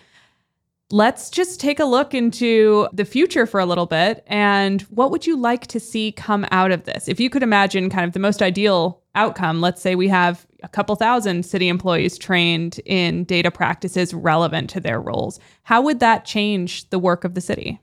Let's 0.91 1.29
just 1.29 1.59
take 1.59 1.79
a 1.79 1.85
look 1.85 2.13
into 2.13 2.87
the 2.91 3.05
future 3.05 3.45
for 3.45 3.59
a 3.59 3.65
little 3.65 3.85
bit. 3.85 4.23
And 4.27 4.81
what 4.83 5.09
would 5.11 5.25
you 5.25 5.37
like 5.37 5.67
to 5.67 5.79
see 5.79 6.11
come 6.11 6.45
out 6.51 6.71
of 6.71 6.83
this? 6.83 7.07
If 7.07 7.19
you 7.19 7.29
could 7.29 7.43
imagine 7.43 7.89
kind 7.89 8.05
of 8.05 8.13
the 8.13 8.19
most 8.19 8.41
ideal 8.41 9.01
outcome, 9.15 9.61
let's 9.61 9.81
say 9.81 9.95
we 9.95 10.09
have 10.09 10.45
a 10.63 10.67
couple 10.67 10.95
thousand 10.95 11.45
city 11.45 11.69
employees 11.69 12.17
trained 12.17 12.79
in 12.85 13.23
data 13.23 13.51
practices 13.51 14.13
relevant 14.13 14.69
to 14.71 14.79
their 14.79 14.99
roles. 14.99 15.39
How 15.63 15.81
would 15.81 15.99
that 16.01 16.25
change 16.25 16.89
the 16.89 16.99
work 16.99 17.23
of 17.23 17.33
the 17.33 17.41
city? 17.41 17.79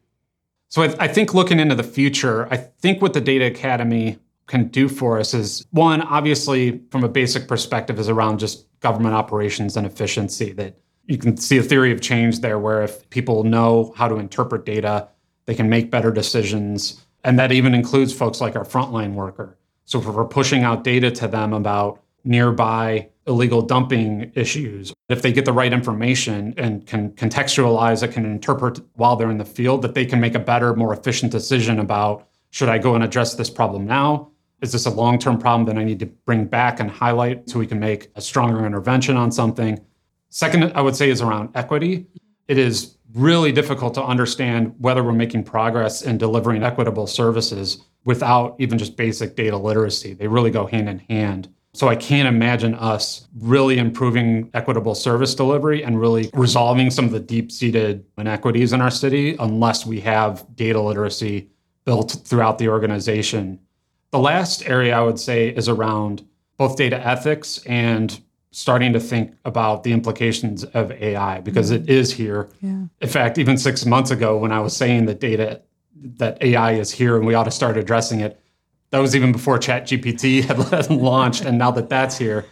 So 0.68 0.82
I, 0.82 0.94
I 1.00 1.08
think 1.08 1.32
looking 1.32 1.58
into 1.58 1.74
the 1.74 1.82
future, 1.82 2.46
I 2.50 2.58
think 2.58 3.00
what 3.00 3.14
the 3.14 3.20
Data 3.20 3.46
Academy 3.46 4.18
can 4.46 4.68
do 4.68 4.88
for 4.88 5.18
us 5.18 5.34
is 5.34 5.66
one, 5.70 6.02
obviously, 6.02 6.80
from 6.90 7.04
a 7.04 7.08
basic 7.08 7.48
perspective, 7.48 7.98
is 7.98 8.08
around 8.08 8.38
just 8.38 8.66
government 8.80 9.14
operations 9.14 9.76
and 9.76 9.86
efficiency. 9.86 10.52
That 10.52 10.78
you 11.08 11.16
can 11.16 11.36
see 11.38 11.56
a 11.56 11.62
theory 11.62 11.90
of 11.90 12.00
change 12.00 12.40
there 12.40 12.58
where 12.58 12.82
if 12.82 13.08
people 13.10 13.42
know 13.42 13.92
how 13.96 14.06
to 14.06 14.16
interpret 14.16 14.64
data, 14.64 15.08
they 15.46 15.54
can 15.54 15.68
make 15.68 15.90
better 15.90 16.12
decisions. 16.12 17.02
And 17.24 17.38
that 17.38 17.50
even 17.50 17.74
includes 17.74 18.12
folks 18.12 18.40
like 18.40 18.54
our 18.54 18.64
frontline 18.64 19.14
worker. 19.14 19.56
So 19.86 19.98
if 19.98 20.04
we're 20.04 20.26
pushing 20.26 20.64
out 20.64 20.84
data 20.84 21.10
to 21.12 21.26
them 21.26 21.54
about 21.54 22.02
nearby 22.24 23.08
illegal 23.26 23.62
dumping 23.62 24.30
issues, 24.34 24.92
if 25.08 25.22
they 25.22 25.32
get 25.32 25.46
the 25.46 25.52
right 25.52 25.72
information 25.72 26.52
and 26.58 26.86
can 26.86 27.12
contextualize 27.12 28.02
it, 28.02 28.12
can 28.12 28.26
interpret 28.26 28.80
while 28.94 29.16
they're 29.16 29.30
in 29.30 29.38
the 29.38 29.46
field, 29.46 29.80
that 29.82 29.94
they 29.94 30.04
can 30.04 30.20
make 30.20 30.34
a 30.34 30.38
better, 30.38 30.74
more 30.76 30.92
efficient 30.92 31.32
decision 31.32 31.80
about 31.80 32.28
should 32.50 32.68
I 32.68 32.76
go 32.76 32.94
and 32.94 33.02
address 33.02 33.34
this 33.34 33.48
problem 33.48 33.86
now? 33.86 34.30
Is 34.60 34.72
this 34.72 34.84
a 34.84 34.90
long 34.90 35.18
term 35.18 35.38
problem 35.38 35.64
that 35.66 35.80
I 35.80 35.84
need 35.84 36.00
to 36.00 36.06
bring 36.06 36.44
back 36.44 36.80
and 36.80 36.90
highlight 36.90 37.48
so 37.48 37.58
we 37.58 37.66
can 37.66 37.80
make 37.80 38.10
a 38.14 38.20
stronger 38.20 38.66
intervention 38.66 39.16
on 39.16 39.32
something? 39.32 39.80
Second, 40.30 40.72
I 40.74 40.80
would 40.80 40.96
say 40.96 41.10
is 41.10 41.22
around 41.22 41.50
equity. 41.54 42.06
It 42.48 42.58
is 42.58 42.96
really 43.14 43.52
difficult 43.52 43.94
to 43.94 44.04
understand 44.04 44.74
whether 44.78 45.02
we're 45.02 45.12
making 45.12 45.44
progress 45.44 46.02
in 46.02 46.18
delivering 46.18 46.62
equitable 46.62 47.06
services 47.06 47.84
without 48.04 48.56
even 48.58 48.78
just 48.78 48.96
basic 48.96 49.36
data 49.36 49.56
literacy. 49.56 50.12
They 50.14 50.28
really 50.28 50.50
go 50.50 50.66
hand 50.66 50.88
in 50.88 50.98
hand. 50.98 51.48
So 51.74 51.88
I 51.88 51.96
can't 51.96 52.28
imagine 52.28 52.74
us 52.74 53.28
really 53.38 53.78
improving 53.78 54.50
equitable 54.54 54.94
service 54.94 55.34
delivery 55.34 55.84
and 55.84 56.00
really 56.00 56.30
resolving 56.34 56.90
some 56.90 57.04
of 57.04 57.12
the 57.12 57.20
deep 57.20 57.52
seated 57.52 58.04
inequities 58.16 58.72
in 58.72 58.80
our 58.80 58.90
city 58.90 59.36
unless 59.38 59.86
we 59.86 60.00
have 60.00 60.44
data 60.56 60.80
literacy 60.80 61.50
built 61.84 62.22
throughout 62.24 62.58
the 62.58 62.68
organization. 62.68 63.60
The 64.10 64.18
last 64.18 64.66
area 64.66 64.96
I 64.96 65.02
would 65.02 65.20
say 65.20 65.48
is 65.48 65.68
around 65.68 66.26
both 66.56 66.76
data 66.76 67.06
ethics 67.06 67.62
and 67.66 68.20
starting 68.50 68.92
to 68.92 69.00
think 69.00 69.34
about 69.44 69.82
the 69.82 69.92
implications 69.92 70.64
of 70.64 70.90
AI 70.92 71.40
because 71.40 71.70
it 71.70 71.88
is 71.88 72.12
here. 72.12 72.48
Yeah. 72.60 72.84
In 73.00 73.08
fact, 73.08 73.38
even 73.38 73.58
six 73.58 73.84
months 73.84 74.10
ago, 74.10 74.38
when 74.38 74.52
I 74.52 74.60
was 74.60 74.76
saying 74.76 75.06
that 75.06 75.20
data, 75.20 75.62
that 76.16 76.42
AI 76.42 76.72
is 76.72 76.90
here 76.90 77.16
and 77.16 77.26
we 77.26 77.34
ought 77.34 77.44
to 77.44 77.50
start 77.50 77.76
addressing 77.76 78.20
it, 78.20 78.40
that 78.90 78.98
was 78.98 79.14
even 79.14 79.32
before 79.32 79.58
ChatGPT 79.58 80.44
had 80.70 80.90
launched. 80.90 81.44
and 81.44 81.58
now 81.58 81.70
that 81.72 81.88
that's 81.88 82.16
here, 82.16 82.46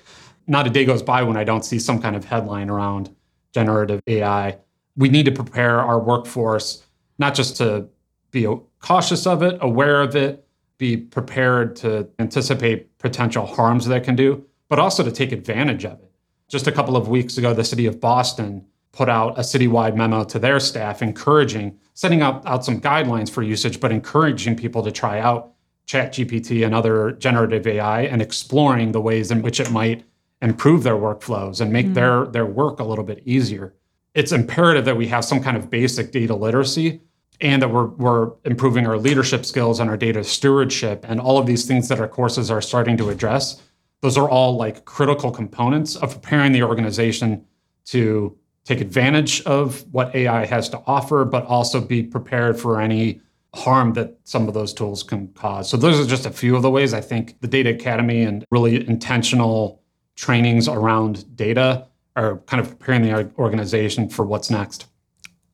not 0.46 0.66
a 0.66 0.70
day 0.70 0.84
goes 0.84 1.02
by 1.02 1.22
when 1.22 1.36
I 1.36 1.44
don't 1.44 1.64
see 1.64 1.78
some 1.78 2.00
kind 2.00 2.14
of 2.14 2.24
headline 2.24 2.70
around 2.70 3.14
generative 3.52 4.00
AI. 4.06 4.58
We 4.96 5.08
need 5.08 5.24
to 5.24 5.32
prepare 5.32 5.80
our 5.80 5.98
workforce 5.98 6.82
not 7.18 7.34
just 7.34 7.56
to 7.56 7.88
be 8.30 8.46
cautious 8.80 9.26
of 9.26 9.42
it, 9.42 9.58
aware 9.60 10.02
of 10.02 10.14
it, 10.14 10.46
be 10.78 10.96
prepared 10.96 11.74
to 11.76 12.06
anticipate 12.18 12.98
potential 12.98 13.46
harms 13.46 13.86
that 13.86 14.04
can 14.04 14.14
do, 14.14 14.44
but 14.68 14.78
also 14.78 15.02
to 15.02 15.12
take 15.12 15.32
advantage 15.32 15.84
of 15.84 16.00
it. 16.00 16.10
Just 16.48 16.66
a 16.66 16.72
couple 16.72 16.96
of 16.96 17.08
weeks 17.08 17.38
ago, 17.38 17.52
the 17.54 17.64
city 17.64 17.86
of 17.86 18.00
Boston 18.00 18.66
put 18.92 19.08
out 19.08 19.38
a 19.38 19.42
citywide 19.42 19.94
memo 19.94 20.24
to 20.24 20.38
their 20.38 20.58
staff 20.58 21.02
encouraging, 21.02 21.78
setting 21.94 22.22
out, 22.22 22.44
out 22.46 22.64
some 22.64 22.80
guidelines 22.80 23.30
for 23.30 23.42
usage, 23.42 23.80
but 23.80 23.92
encouraging 23.92 24.56
people 24.56 24.82
to 24.82 24.90
try 24.90 25.20
out 25.20 25.52
ChatGPT 25.86 26.64
and 26.64 26.74
other 26.74 27.12
generative 27.12 27.66
AI 27.66 28.02
and 28.02 28.22
exploring 28.22 28.92
the 28.92 29.00
ways 29.00 29.30
in 29.30 29.42
which 29.42 29.60
it 29.60 29.70
might 29.70 30.04
improve 30.42 30.82
their 30.82 30.96
workflows 30.96 31.60
and 31.60 31.72
make 31.72 31.86
mm 31.86 31.94
their, 31.94 32.26
their 32.26 32.46
work 32.46 32.80
a 32.80 32.84
little 32.84 33.04
bit 33.04 33.22
easier. 33.24 33.74
It's 34.14 34.32
imperative 34.32 34.84
that 34.84 34.96
we 34.96 35.06
have 35.08 35.24
some 35.24 35.42
kind 35.42 35.56
of 35.56 35.70
basic 35.70 36.10
data 36.10 36.34
literacy 36.34 37.00
and 37.40 37.62
that 37.62 37.68
we're, 37.68 37.86
we're 37.86 38.32
improving 38.44 38.86
our 38.86 38.98
leadership 38.98 39.44
skills 39.44 39.80
and 39.80 39.90
our 39.90 39.96
data 39.96 40.24
stewardship 40.24 41.04
and 41.08 41.20
all 41.20 41.38
of 41.38 41.46
these 41.46 41.66
things 41.66 41.88
that 41.88 42.00
our 42.00 42.08
courses 42.08 42.50
are 42.50 42.62
starting 42.62 42.96
to 42.96 43.10
address 43.10 43.62
those 44.02 44.16
are 44.16 44.28
all 44.28 44.56
like 44.56 44.84
critical 44.84 45.30
components 45.30 45.96
of 45.96 46.12
preparing 46.12 46.52
the 46.52 46.62
organization 46.62 47.44
to 47.86 48.36
take 48.64 48.80
advantage 48.80 49.42
of 49.42 49.84
what 49.92 50.14
AI 50.14 50.44
has 50.44 50.68
to 50.68 50.82
offer, 50.86 51.24
but 51.24 51.44
also 51.46 51.80
be 51.80 52.02
prepared 52.02 52.58
for 52.58 52.80
any 52.80 53.20
harm 53.54 53.94
that 53.94 54.16
some 54.24 54.48
of 54.48 54.54
those 54.54 54.74
tools 54.74 55.02
can 55.02 55.28
cause. 55.28 55.68
So 55.68 55.76
those 55.76 55.98
are 55.98 56.08
just 56.08 56.26
a 56.26 56.30
few 56.30 56.56
of 56.56 56.62
the 56.62 56.70
ways 56.70 56.92
I 56.92 57.00
think 57.00 57.40
the 57.40 57.48
Data 57.48 57.70
Academy 57.70 58.22
and 58.22 58.44
really 58.50 58.86
intentional 58.86 59.82
trainings 60.14 60.68
around 60.68 61.36
data 61.36 61.86
are 62.16 62.38
kind 62.38 62.60
of 62.60 62.68
preparing 62.68 63.02
the 63.02 63.30
organization 63.38 64.08
for 64.08 64.24
what's 64.24 64.50
next. 64.50 64.86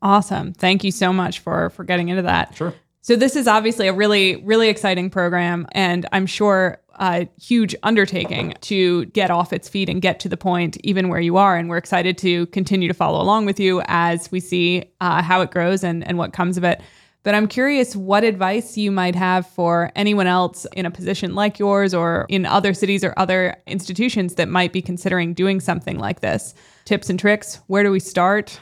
Awesome. 0.01 0.53
Thank 0.55 0.83
you 0.83 0.91
so 0.91 1.13
much 1.13 1.41
for 1.41 1.71
for 1.71 1.85
getting 1.85 2.09
into 2.09 2.23
that. 2.23 2.55
Sure. 2.57 2.75
So 3.03 3.17
this 3.17 3.37
is 3.37 3.47
obviously 3.47 3.89
a 3.89 3.93
really 3.93 4.37
really 4.37 4.69
exciting 4.69 5.11
program 5.11 5.67
and 5.73 6.07
I'm 6.13 6.27
sure 6.27 6.81
a 7.03 7.29
huge 7.37 7.75
undertaking 7.83 8.55
to 8.61 9.07
get 9.07 9.29
off 9.29 9.53
its 9.53 9.69
feet 9.69 9.89
and 9.89 10.01
get 10.01 10.21
to 10.21 10.29
the 10.29 10.37
point 10.37 10.79
even 10.85 11.09
where 11.09 11.21
you 11.21 11.37
are. 11.37 11.57
And 11.57 11.69
we're 11.69 11.77
excited 11.77 12.17
to 12.19 12.47
continue 12.47 12.87
to 12.87 12.95
follow 12.95 13.21
along 13.21 13.45
with 13.45 13.59
you 13.59 13.83
as 13.87 14.31
we 14.31 14.39
see 14.39 14.85
uh, 15.01 15.21
how 15.21 15.41
it 15.41 15.51
grows 15.51 15.83
and, 15.83 16.07
and 16.07 16.17
what 16.17 16.33
comes 16.33 16.57
of 16.57 16.63
it. 16.63 16.81
But 17.25 17.35
I'm 17.35 17.49
curious 17.49 17.97
what 17.97 18.23
advice 18.23 18.77
you 18.77 18.93
might 18.93 19.17
have 19.17 19.49
for 19.49 19.91
anyone 19.97 20.29
else 20.29 20.65
in 20.75 20.87
a 20.87 20.93
position 20.93 21.35
like 21.35 21.59
yours 21.59 21.93
or 21.93 22.27
in 22.29 22.47
other 22.47 22.73
cities 22.73 23.03
or 23.03 23.15
other 23.17 23.57
institutions 23.67 24.37
that 24.37 24.49
might 24.49 24.73
be 24.73 24.81
considering 24.81 25.35
doing 25.35 25.59
something 25.59 25.99
like 25.99 26.21
this. 26.21 26.55
Tips 26.85 27.11
and 27.11 27.19
tricks, 27.19 27.59
where 27.67 27.83
do 27.83 27.91
we 27.91 28.01
start? 28.01 28.61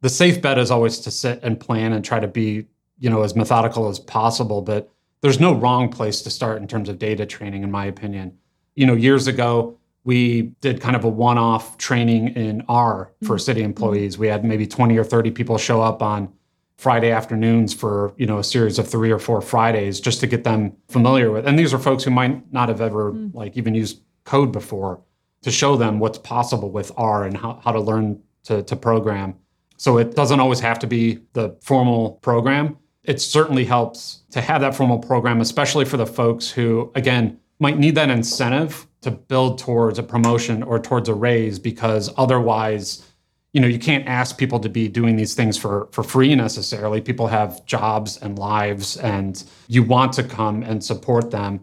The 0.00 0.08
safe 0.08 0.42
bet 0.42 0.58
is 0.58 0.72
always 0.72 0.98
to 1.00 1.12
sit 1.12 1.40
and 1.44 1.60
plan 1.60 1.92
and 1.92 2.04
try 2.04 2.18
to 2.18 2.28
be, 2.28 2.66
you 2.98 3.08
know, 3.08 3.22
as 3.22 3.36
methodical 3.36 3.88
as 3.88 4.00
possible, 4.00 4.62
but 4.62 4.90
there's 5.22 5.40
no 5.40 5.54
wrong 5.54 5.88
place 5.88 6.22
to 6.22 6.30
start 6.30 6.60
in 6.60 6.68
terms 6.68 6.88
of 6.88 6.98
data 6.98 7.26
training, 7.26 7.62
in 7.62 7.70
my 7.70 7.84
opinion. 7.86 8.38
You 8.74 8.86
know, 8.86 8.94
years 8.94 9.26
ago, 9.26 9.78
we 10.04 10.42
did 10.60 10.80
kind 10.80 10.96
of 10.96 11.04
a 11.04 11.08
one 11.08 11.36
off 11.36 11.76
training 11.76 12.28
in 12.28 12.62
R 12.68 13.12
for 13.22 13.36
mm-hmm. 13.36 13.38
city 13.38 13.62
employees. 13.62 14.16
We 14.16 14.28
had 14.28 14.44
maybe 14.44 14.66
20 14.66 14.96
or 14.96 15.04
30 15.04 15.30
people 15.30 15.58
show 15.58 15.82
up 15.82 16.02
on 16.02 16.32
Friday 16.78 17.10
afternoons 17.10 17.74
for, 17.74 18.14
you 18.16 18.24
know, 18.24 18.38
a 18.38 18.44
series 18.44 18.78
of 18.78 18.88
three 18.88 19.10
or 19.10 19.18
four 19.18 19.42
Fridays 19.42 20.00
just 20.00 20.20
to 20.20 20.26
get 20.26 20.44
them 20.44 20.74
familiar 20.88 21.30
with. 21.30 21.46
And 21.46 21.58
these 21.58 21.74
are 21.74 21.78
folks 21.78 22.04
who 22.04 22.10
might 22.10 22.50
not 22.52 22.70
have 22.70 22.80
ever 22.80 23.12
mm. 23.12 23.34
like 23.34 23.56
even 23.58 23.74
used 23.74 24.00
code 24.24 24.52
before 24.52 25.02
to 25.42 25.50
show 25.50 25.76
them 25.76 25.98
what's 25.98 26.18
possible 26.18 26.70
with 26.70 26.90
R 26.96 27.24
and 27.24 27.36
how, 27.36 27.60
how 27.62 27.72
to 27.72 27.80
learn 27.80 28.22
to, 28.44 28.62
to 28.62 28.76
program. 28.76 29.34
So 29.76 29.98
it 29.98 30.14
doesn't 30.14 30.40
always 30.40 30.60
have 30.60 30.78
to 30.78 30.86
be 30.86 31.20
the 31.34 31.56
formal 31.60 32.12
program 32.22 32.78
it 33.04 33.20
certainly 33.20 33.64
helps 33.64 34.22
to 34.30 34.40
have 34.40 34.60
that 34.60 34.74
formal 34.74 34.98
program, 34.98 35.40
especially 35.40 35.84
for 35.84 35.96
the 35.96 36.06
folks 36.06 36.50
who, 36.50 36.92
again, 36.94 37.38
might 37.58 37.78
need 37.78 37.94
that 37.94 38.10
incentive 38.10 38.86
to 39.02 39.10
build 39.10 39.58
towards 39.58 39.98
a 39.98 40.02
promotion 40.02 40.62
or 40.62 40.78
towards 40.78 41.08
a 41.08 41.14
raise 41.14 41.58
because 41.58 42.12
otherwise, 42.16 43.06
you 43.52 43.60
know, 43.60 43.66
you 43.66 43.78
can't 43.78 44.06
ask 44.06 44.36
people 44.38 44.60
to 44.60 44.68
be 44.68 44.88
doing 44.88 45.16
these 45.16 45.34
things 45.34 45.56
for 45.56 45.88
for 45.92 46.02
free 46.02 46.34
necessarily. 46.34 47.00
People 47.00 47.26
have 47.26 47.64
jobs 47.66 48.16
and 48.18 48.38
lives 48.38 48.96
and 48.98 49.44
you 49.68 49.82
want 49.82 50.12
to 50.14 50.22
come 50.22 50.62
and 50.62 50.84
support 50.84 51.30
them. 51.30 51.60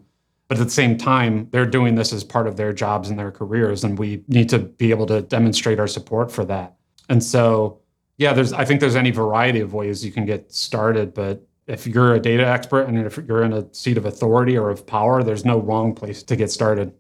But 0.48 0.60
at 0.60 0.64
the 0.64 0.70
same 0.70 0.98
time, 0.98 1.50
they're 1.52 1.66
doing 1.66 1.96
this 1.96 2.14
as 2.14 2.24
part 2.24 2.48
of 2.48 2.56
their 2.56 2.74
jobs 2.74 3.10
and 3.10 3.20
their 3.20 3.32
careers 3.32 3.84
and 3.84 4.00
we 4.00 4.24
need 4.28 4.50
to 4.50 4.60
be 4.60 4.90
able 4.90 5.06
to 5.08 5.22
demonstrate 5.22 5.80
our 5.80 5.88
support 5.88 6.32
for 6.32 6.46
that. 6.46 6.76
And 7.10 7.24
so 7.24 7.80
yeah, 8.18 8.34
there's 8.34 8.54
I 8.54 8.66
think 8.66 8.80
there's 8.80 8.96
any 8.96 9.12
variety 9.12 9.60
of 9.60 9.74
ways 9.74 10.04
you 10.04 10.12
can 10.12 10.26
get 10.26 10.52
started, 10.52 11.14
but 11.14 11.48
if 11.68 11.86
you're 11.86 12.16
a 12.16 12.20
data 12.20 12.46
expert 12.46 12.84
and 12.84 12.98
if 12.98 13.18
you're 13.28 13.44
in 13.44 13.54
a 13.54 13.72
seat 13.74 13.98
of 13.98 14.06
authority 14.06 14.58
or 14.58 14.70
of 14.70 14.88
power, 14.88 15.22
there's 15.22 15.46
no 15.46 15.60
wrong 15.60 15.94
place 15.94 16.24
to 16.24 16.36
get 16.36 16.50
started. 16.50 16.94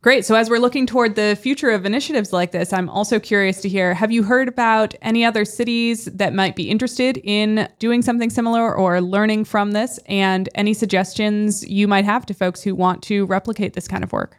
Great. 0.00 0.24
So, 0.26 0.34
as 0.34 0.50
we're 0.50 0.58
looking 0.58 0.86
toward 0.86 1.14
the 1.14 1.34
future 1.40 1.70
of 1.70 1.86
initiatives 1.86 2.30
like 2.30 2.52
this, 2.52 2.74
I'm 2.74 2.90
also 2.90 3.18
curious 3.18 3.62
to 3.62 3.70
hear 3.70 3.94
have 3.94 4.12
you 4.12 4.22
heard 4.22 4.48
about 4.48 4.94
any 5.00 5.24
other 5.24 5.46
cities 5.46 6.04
that 6.06 6.34
might 6.34 6.56
be 6.56 6.70
interested 6.70 7.18
in 7.24 7.68
doing 7.78 8.02
something 8.02 8.28
similar 8.28 8.74
or 8.74 9.00
learning 9.00 9.46
from 9.46 9.72
this? 9.72 9.98
And 10.06 10.48
any 10.54 10.74
suggestions 10.74 11.66
you 11.66 11.88
might 11.88 12.04
have 12.04 12.26
to 12.26 12.34
folks 12.34 12.62
who 12.62 12.74
want 12.74 13.02
to 13.04 13.24
replicate 13.24 13.72
this 13.72 13.88
kind 13.88 14.04
of 14.04 14.12
work? 14.12 14.36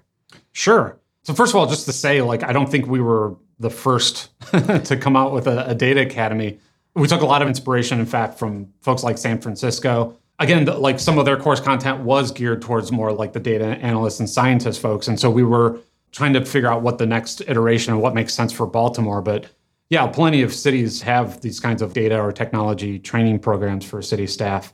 Sure. 0.52 1.00
So, 1.26 1.34
first 1.34 1.52
of 1.52 1.58
all, 1.58 1.68
just 1.68 1.86
to 1.86 1.94
say, 1.94 2.22
like, 2.22 2.44
I 2.44 2.54
don't 2.54 2.70
think 2.70 2.88
we 2.88 3.02
were 3.02 3.36
the 3.60 3.70
first 3.70 4.30
to 4.52 4.98
come 5.00 5.16
out 5.16 5.34
with 5.34 5.48
a, 5.48 5.70
a 5.70 5.76
data 5.76 6.02
academy. 6.02 6.60
We 6.94 7.08
took 7.08 7.22
a 7.22 7.26
lot 7.26 7.42
of 7.42 7.48
inspiration, 7.48 8.00
in 8.00 8.06
fact, 8.06 8.40
from 8.40 8.70
folks 8.82 9.04
like 9.04 9.18
San 9.18 9.42
Francisco 9.42 10.18
again, 10.40 10.66
the, 10.66 10.78
like 10.78 11.00
some 11.00 11.18
of 11.18 11.26
their 11.26 11.38
course 11.38 11.60
content 11.60 12.02
was 12.02 12.32
geared 12.32 12.62
towards 12.62 12.92
more 12.92 13.12
like 13.12 13.34
the 13.34 13.40
data 13.40 13.66
analysts 13.66 14.20
and 14.20 14.30
scientists 14.30 14.78
folks. 14.78 15.08
And 15.08 15.20
so 15.20 15.30
we 15.30 15.44
were 15.44 15.80
trying 16.12 16.34
to 16.34 16.46
figure 16.46 16.70
out 16.70 16.82
what 16.82 16.98
the 16.98 17.06
next 17.06 17.42
iteration 17.42 17.94
and 17.94 18.02
what 18.02 18.14
makes 18.14 18.34
sense 18.34 18.52
for 18.52 18.66
Baltimore. 18.66 19.22
But 19.22 19.48
yeah, 19.90 20.08
plenty 20.08 20.42
of 20.42 20.54
cities 20.54 21.02
have 21.02 21.42
these 21.42 21.60
kinds 21.60 21.82
of 21.82 21.94
data 21.94 22.20
or 22.20 22.32
technology 22.32 23.00
training 23.00 23.40
programs 23.40 23.86
for 23.86 24.02
city 24.02 24.28
staff. 24.28 24.74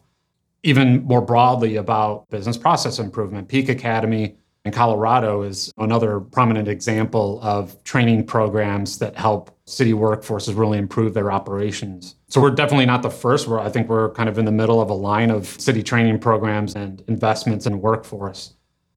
Even 0.63 1.03
more 1.03 1.21
broadly 1.21 1.75
about 1.75 2.29
business 2.29 2.57
process 2.57 2.99
improvement, 2.99 3.47
Peak 3.47 3.67
Academy 3.67 4.37
in 4.63 4.71
Colorado 4.71 5.41
is 5.41 5.73
another 5.77 6.19
prominent 6.19 6.67
example 6.67 7.39
of 7.41 7.83
training 7.83 8.25
programs 8.25 8.99
that 8.99 9.15
help 9.15 9.57
city 9.65 9.93
workforces 9.93 10.55
really 10.55 10.77
improve 10.77 11.13
their 11.13 11.31
operations. 11.31 12.15
So 12.27 12.39
we're 12.39 12.51
definitely 12.51 12.85
not 12.85 13.01
the 13.01 13.09
first. 13.09 13.47
We're, 13.47 13.59
I 13.59 13.69
think 13.69 13.89
we're 13.89 14.11
kind 14.11 14.29
of 14.29 14.37
in 14.37 14.45
the 14.45 14.51
middle 14.51 14.79
of 14.79 14.89
a 14.89 14.93
line 14.93 15.31
of 15.31 15.47
city 15.47 15.81
training 15.81 16.19
programs 16.19 16.75
and 16.75 17.03
investments 17.07 17.65
in 17.65 17.81
workforce. 17.81 18.53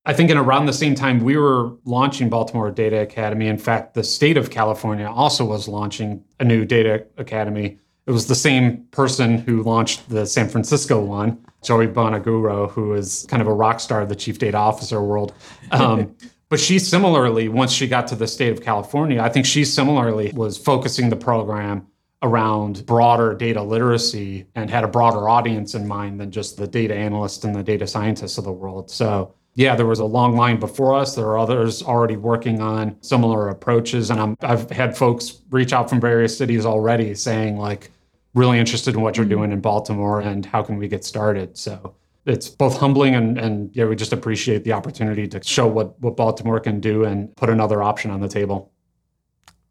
I 0.07 0.12
think 0.12 0.31
in 0.31 0.37
around 0.37 0.66
the 0.66 0.72
same 0.74 0.94
time 0.94 1.20
we 1.20 1.38
were 1.38 1.72
launching 1.87 2.29
Baltimore 2.29 2.70
Data 2.70 3.00
Academy. 3.00 3.46
In 3.46 3.57
fact, 3.57 3.94
the 3.94 4.05
state 4.05 4.37
of 4.37 4.50
California 4.50 5.09
also 5.09 5.46
was 5.46 5.66
launching 5.66 6.22
a 6.38 6.44
new 6.44 6.66
data 6.66 7.07
academy. 7.16 7.79
It 8.06 8.10
was 8.10 8.26
the 8.26 8.34
same 8.34 8.84
person 8.90 9.38
who 9.38 9.62
launched 9.62 10.08
the 10.10 10.26
San 10.26 10.48
Francisco 10.48 11.02
one, 11.02 11.42
Joy 11.62 11.86
Bonaguro, 11.86 12.70
who 12.70 12.92
is 12.94 13.26
kind 13.30 13.40
of 13.40 13.48
a 13.48 13.52
rock 13.52 13.80
star 13.80 14.02
of 14.02 14.08
the 14.08 14.16
chief 14.16 14.38
data 14.38 14.58
officer 14.58 15.02
world. 15.02 15.34
Um, 15.70 16.14
but 16.50 16.60
she 16.60 16.78
similarly, 16.78 17.48
once 17.48 17.72
she 17.72 17.86
got 17.86 18.06
to 18.08 18.14
the 18.14 18.26
state 18.26 18.52
of 18.52 18.62
California, 18.62 19.22
I 19.22 19.30
think 19.30 19.46
she 19.46 19.64
similarly 19.64 20.32
was 20.34 20.58
focusing 20.58 21.08
the 21.08 21.16
program 21.16 21.86
around 22.22 22.84
broader 22.86 23.34
data 23.34 23.62
literacy 23.62 24.46
and 24.54 24.70
had 24.70 24.82
a 24.84 24.88
broader 24.88 25.28
audience 25.28 25.74
in 25.74 25.86
mind 25.86 26.20
than 26.20 26.30
just 26.30 26.56
the 26.56 26.66
data 26.66 26.94
analysts 26.94 27.44
and 27.44 27.54
the 27.54 27.62
data 27.62 27.86
scientists 27.86 28.38
of 28.38 28.44
the 28.44 28.52
world. 28.52 28.90
So 28.90 29.34
yeah, 29.54 29.76
there 29.76 29.86
was 29.86 30.00
a 30.00 30.04
long 30.04 30.36
line 30.36 30.58
before 30.58 30.94
us. 30.94 31.14
There 31.14 31.26
are 31.26 31.38
others 31.38 31.82
already 31.82 32.16
working 32.16 32.60
on 32.60 32.96
similar 33.02 33.48
approaches. 33.48 34.10
And 34.10 34.36
i 34.42 34.48
have 34.48 34.68
had 34.70 34.96
folks 34.96 35.40
reach 35.50 35.72
out 35.72 35.88
from 35.88 36.00
various 36.00 36.36
cities 36.36 36.66
already 36.66 37.14
saying, 37.14 37.56
like, 37.56 37.90
really 38.34 38.58
interested 38.58 38.94
in 38.94 39.00
what 39.00 39.16
you're 39.16 39.26
doing 39.26 39.52
in 39.52 39.60
Baltimore 39.60 40.20
and 40.20 40.44
how 40.44 40.62
can 40.62 40.76
we 40.76 40.88
get 40.88 41.04
started. 41.04 41.56
So 41.56 41.94
it's 42.26 42.48
both 42.48 42.76
humbling 42.78 43.14
and, 43.14 43.38
and 43.38 43.74
yeah, 43.74 43.84
we 43.84 43.96
just 43.96 44.12
appreciate 44.12 44.64
the 44.64 44.72
opportunity 44.72 45.26
to 45.28 45.42
show 45.42 45.66
what, 45.66 46.00
what 46.00 46.16
Baltimore 46.16 46.60
can 46.60 46.80
do 46.80 47.04
and 47.04 47.34
put 47.36 47.48
another 47.48 47.82
option 47.82 48.10
on 48.10 48.20
the 48.20 48.28
table. 48.28 48.72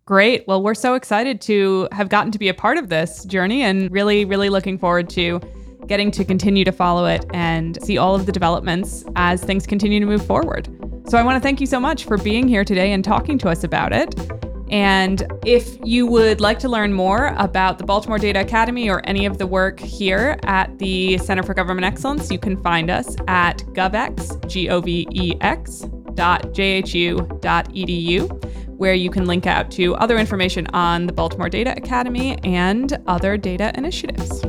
Great. 0.06 0.46
Well, 0.48 0.62
we're 0.62 0.76
so 0.76 0.96
excited 0.96 1.40
to 1.42 1.88
have 1.92 2.10
gotten 2.10 2.32
to 2.32 2.40
be 2.40 2.50
a 2.50 2.54
part 2.54 2.78
of 2.78 2.90
this 2.90 3.24
journey 3.26 3.62
and 3.64 3.90
really, 3.92 4.26
really 4.26 4.50
looking 4.50 4.78
forward 4.78 5.10
to 5.12 5.40
getting 5.88 6.12
to 6.12 6.24
continue 6.24 6.64
to 6.64 6.72
follow 6.72 7.06
it 7.06 7.26
and 7.34 7.82
see 7.84 7.98
all 7.98 8.16
of 8.16 8.26
the 8.26 8.32
developments 8.32 9.04
as 9.16 9.44
things 9.44 9.66
continue 9.66 10.00
to 10.00 10.06
move 10.06 10.26
forward. 10.26 10.70
So 11.08 11.18
I 11.18 11.24
want 11.24 11.36
to 11.36 11.42
thank 11.42 11.60
you 11.60 11.68
so 11.68 11.80
much 11.80 12.06
for 12.06 12.18
being 12.18 12.48
here 12.48 12.64
today 12.64 12.94
and 12.94 13.04
talking 13.04 13.38
to 13.40 13.50
us 13.50 13.64
about 13.64 13.92
it. 13.92 14.53
And 14.74 15.32
if 15.46 15.78
you 15.84 16.08
would 16.08 16.42
like 16.42 16.58
to 16.60 16.68
learn 16.68 16.94
more 16.94 17.28
about 17.38 17.78
the 17.78 17.84
Baltimore 17.84 18.18
Data 18.18 18.42
Academy 18.42 18.90
or 18.90 19.04
any 19.04 19.28
of 19.28 19.38
the 19.38 19.46
work 19.46 19.80
here 19.80 20.40
at 20.46 20.80
the 20.80 21.20
Center 21.20 21.44
for 21.44 21.54
Government 21.54 21.86
Excellence, 21.86 22.32
you 22.32 22.40
can 22.40 22.60
find 22.64 22.90
us 22.90 23.16
at 23.28 23.60
govex, 23.74 24.50
G-O-V-E-X, 24.50 25.82
dot 26.16 26.42
jhu.edu, 26.54 28.46
where 28.70 28.96
you 28.96 29.12
can 29.12 29.26
link 29.26 29.46
out 29.46 29.70
to 29.70 29.94
other 29.98 30.18
information 30.18 30.66
on 30.74 31.06
the 31.06 31.14
Baltimore 31.14 31.50
Data 31.50 31.76
Academy 31.78 32.40
and 32.44 32.98
other 33.06 33.38
data 33.38 33.72
initiatives. 33.76 34.44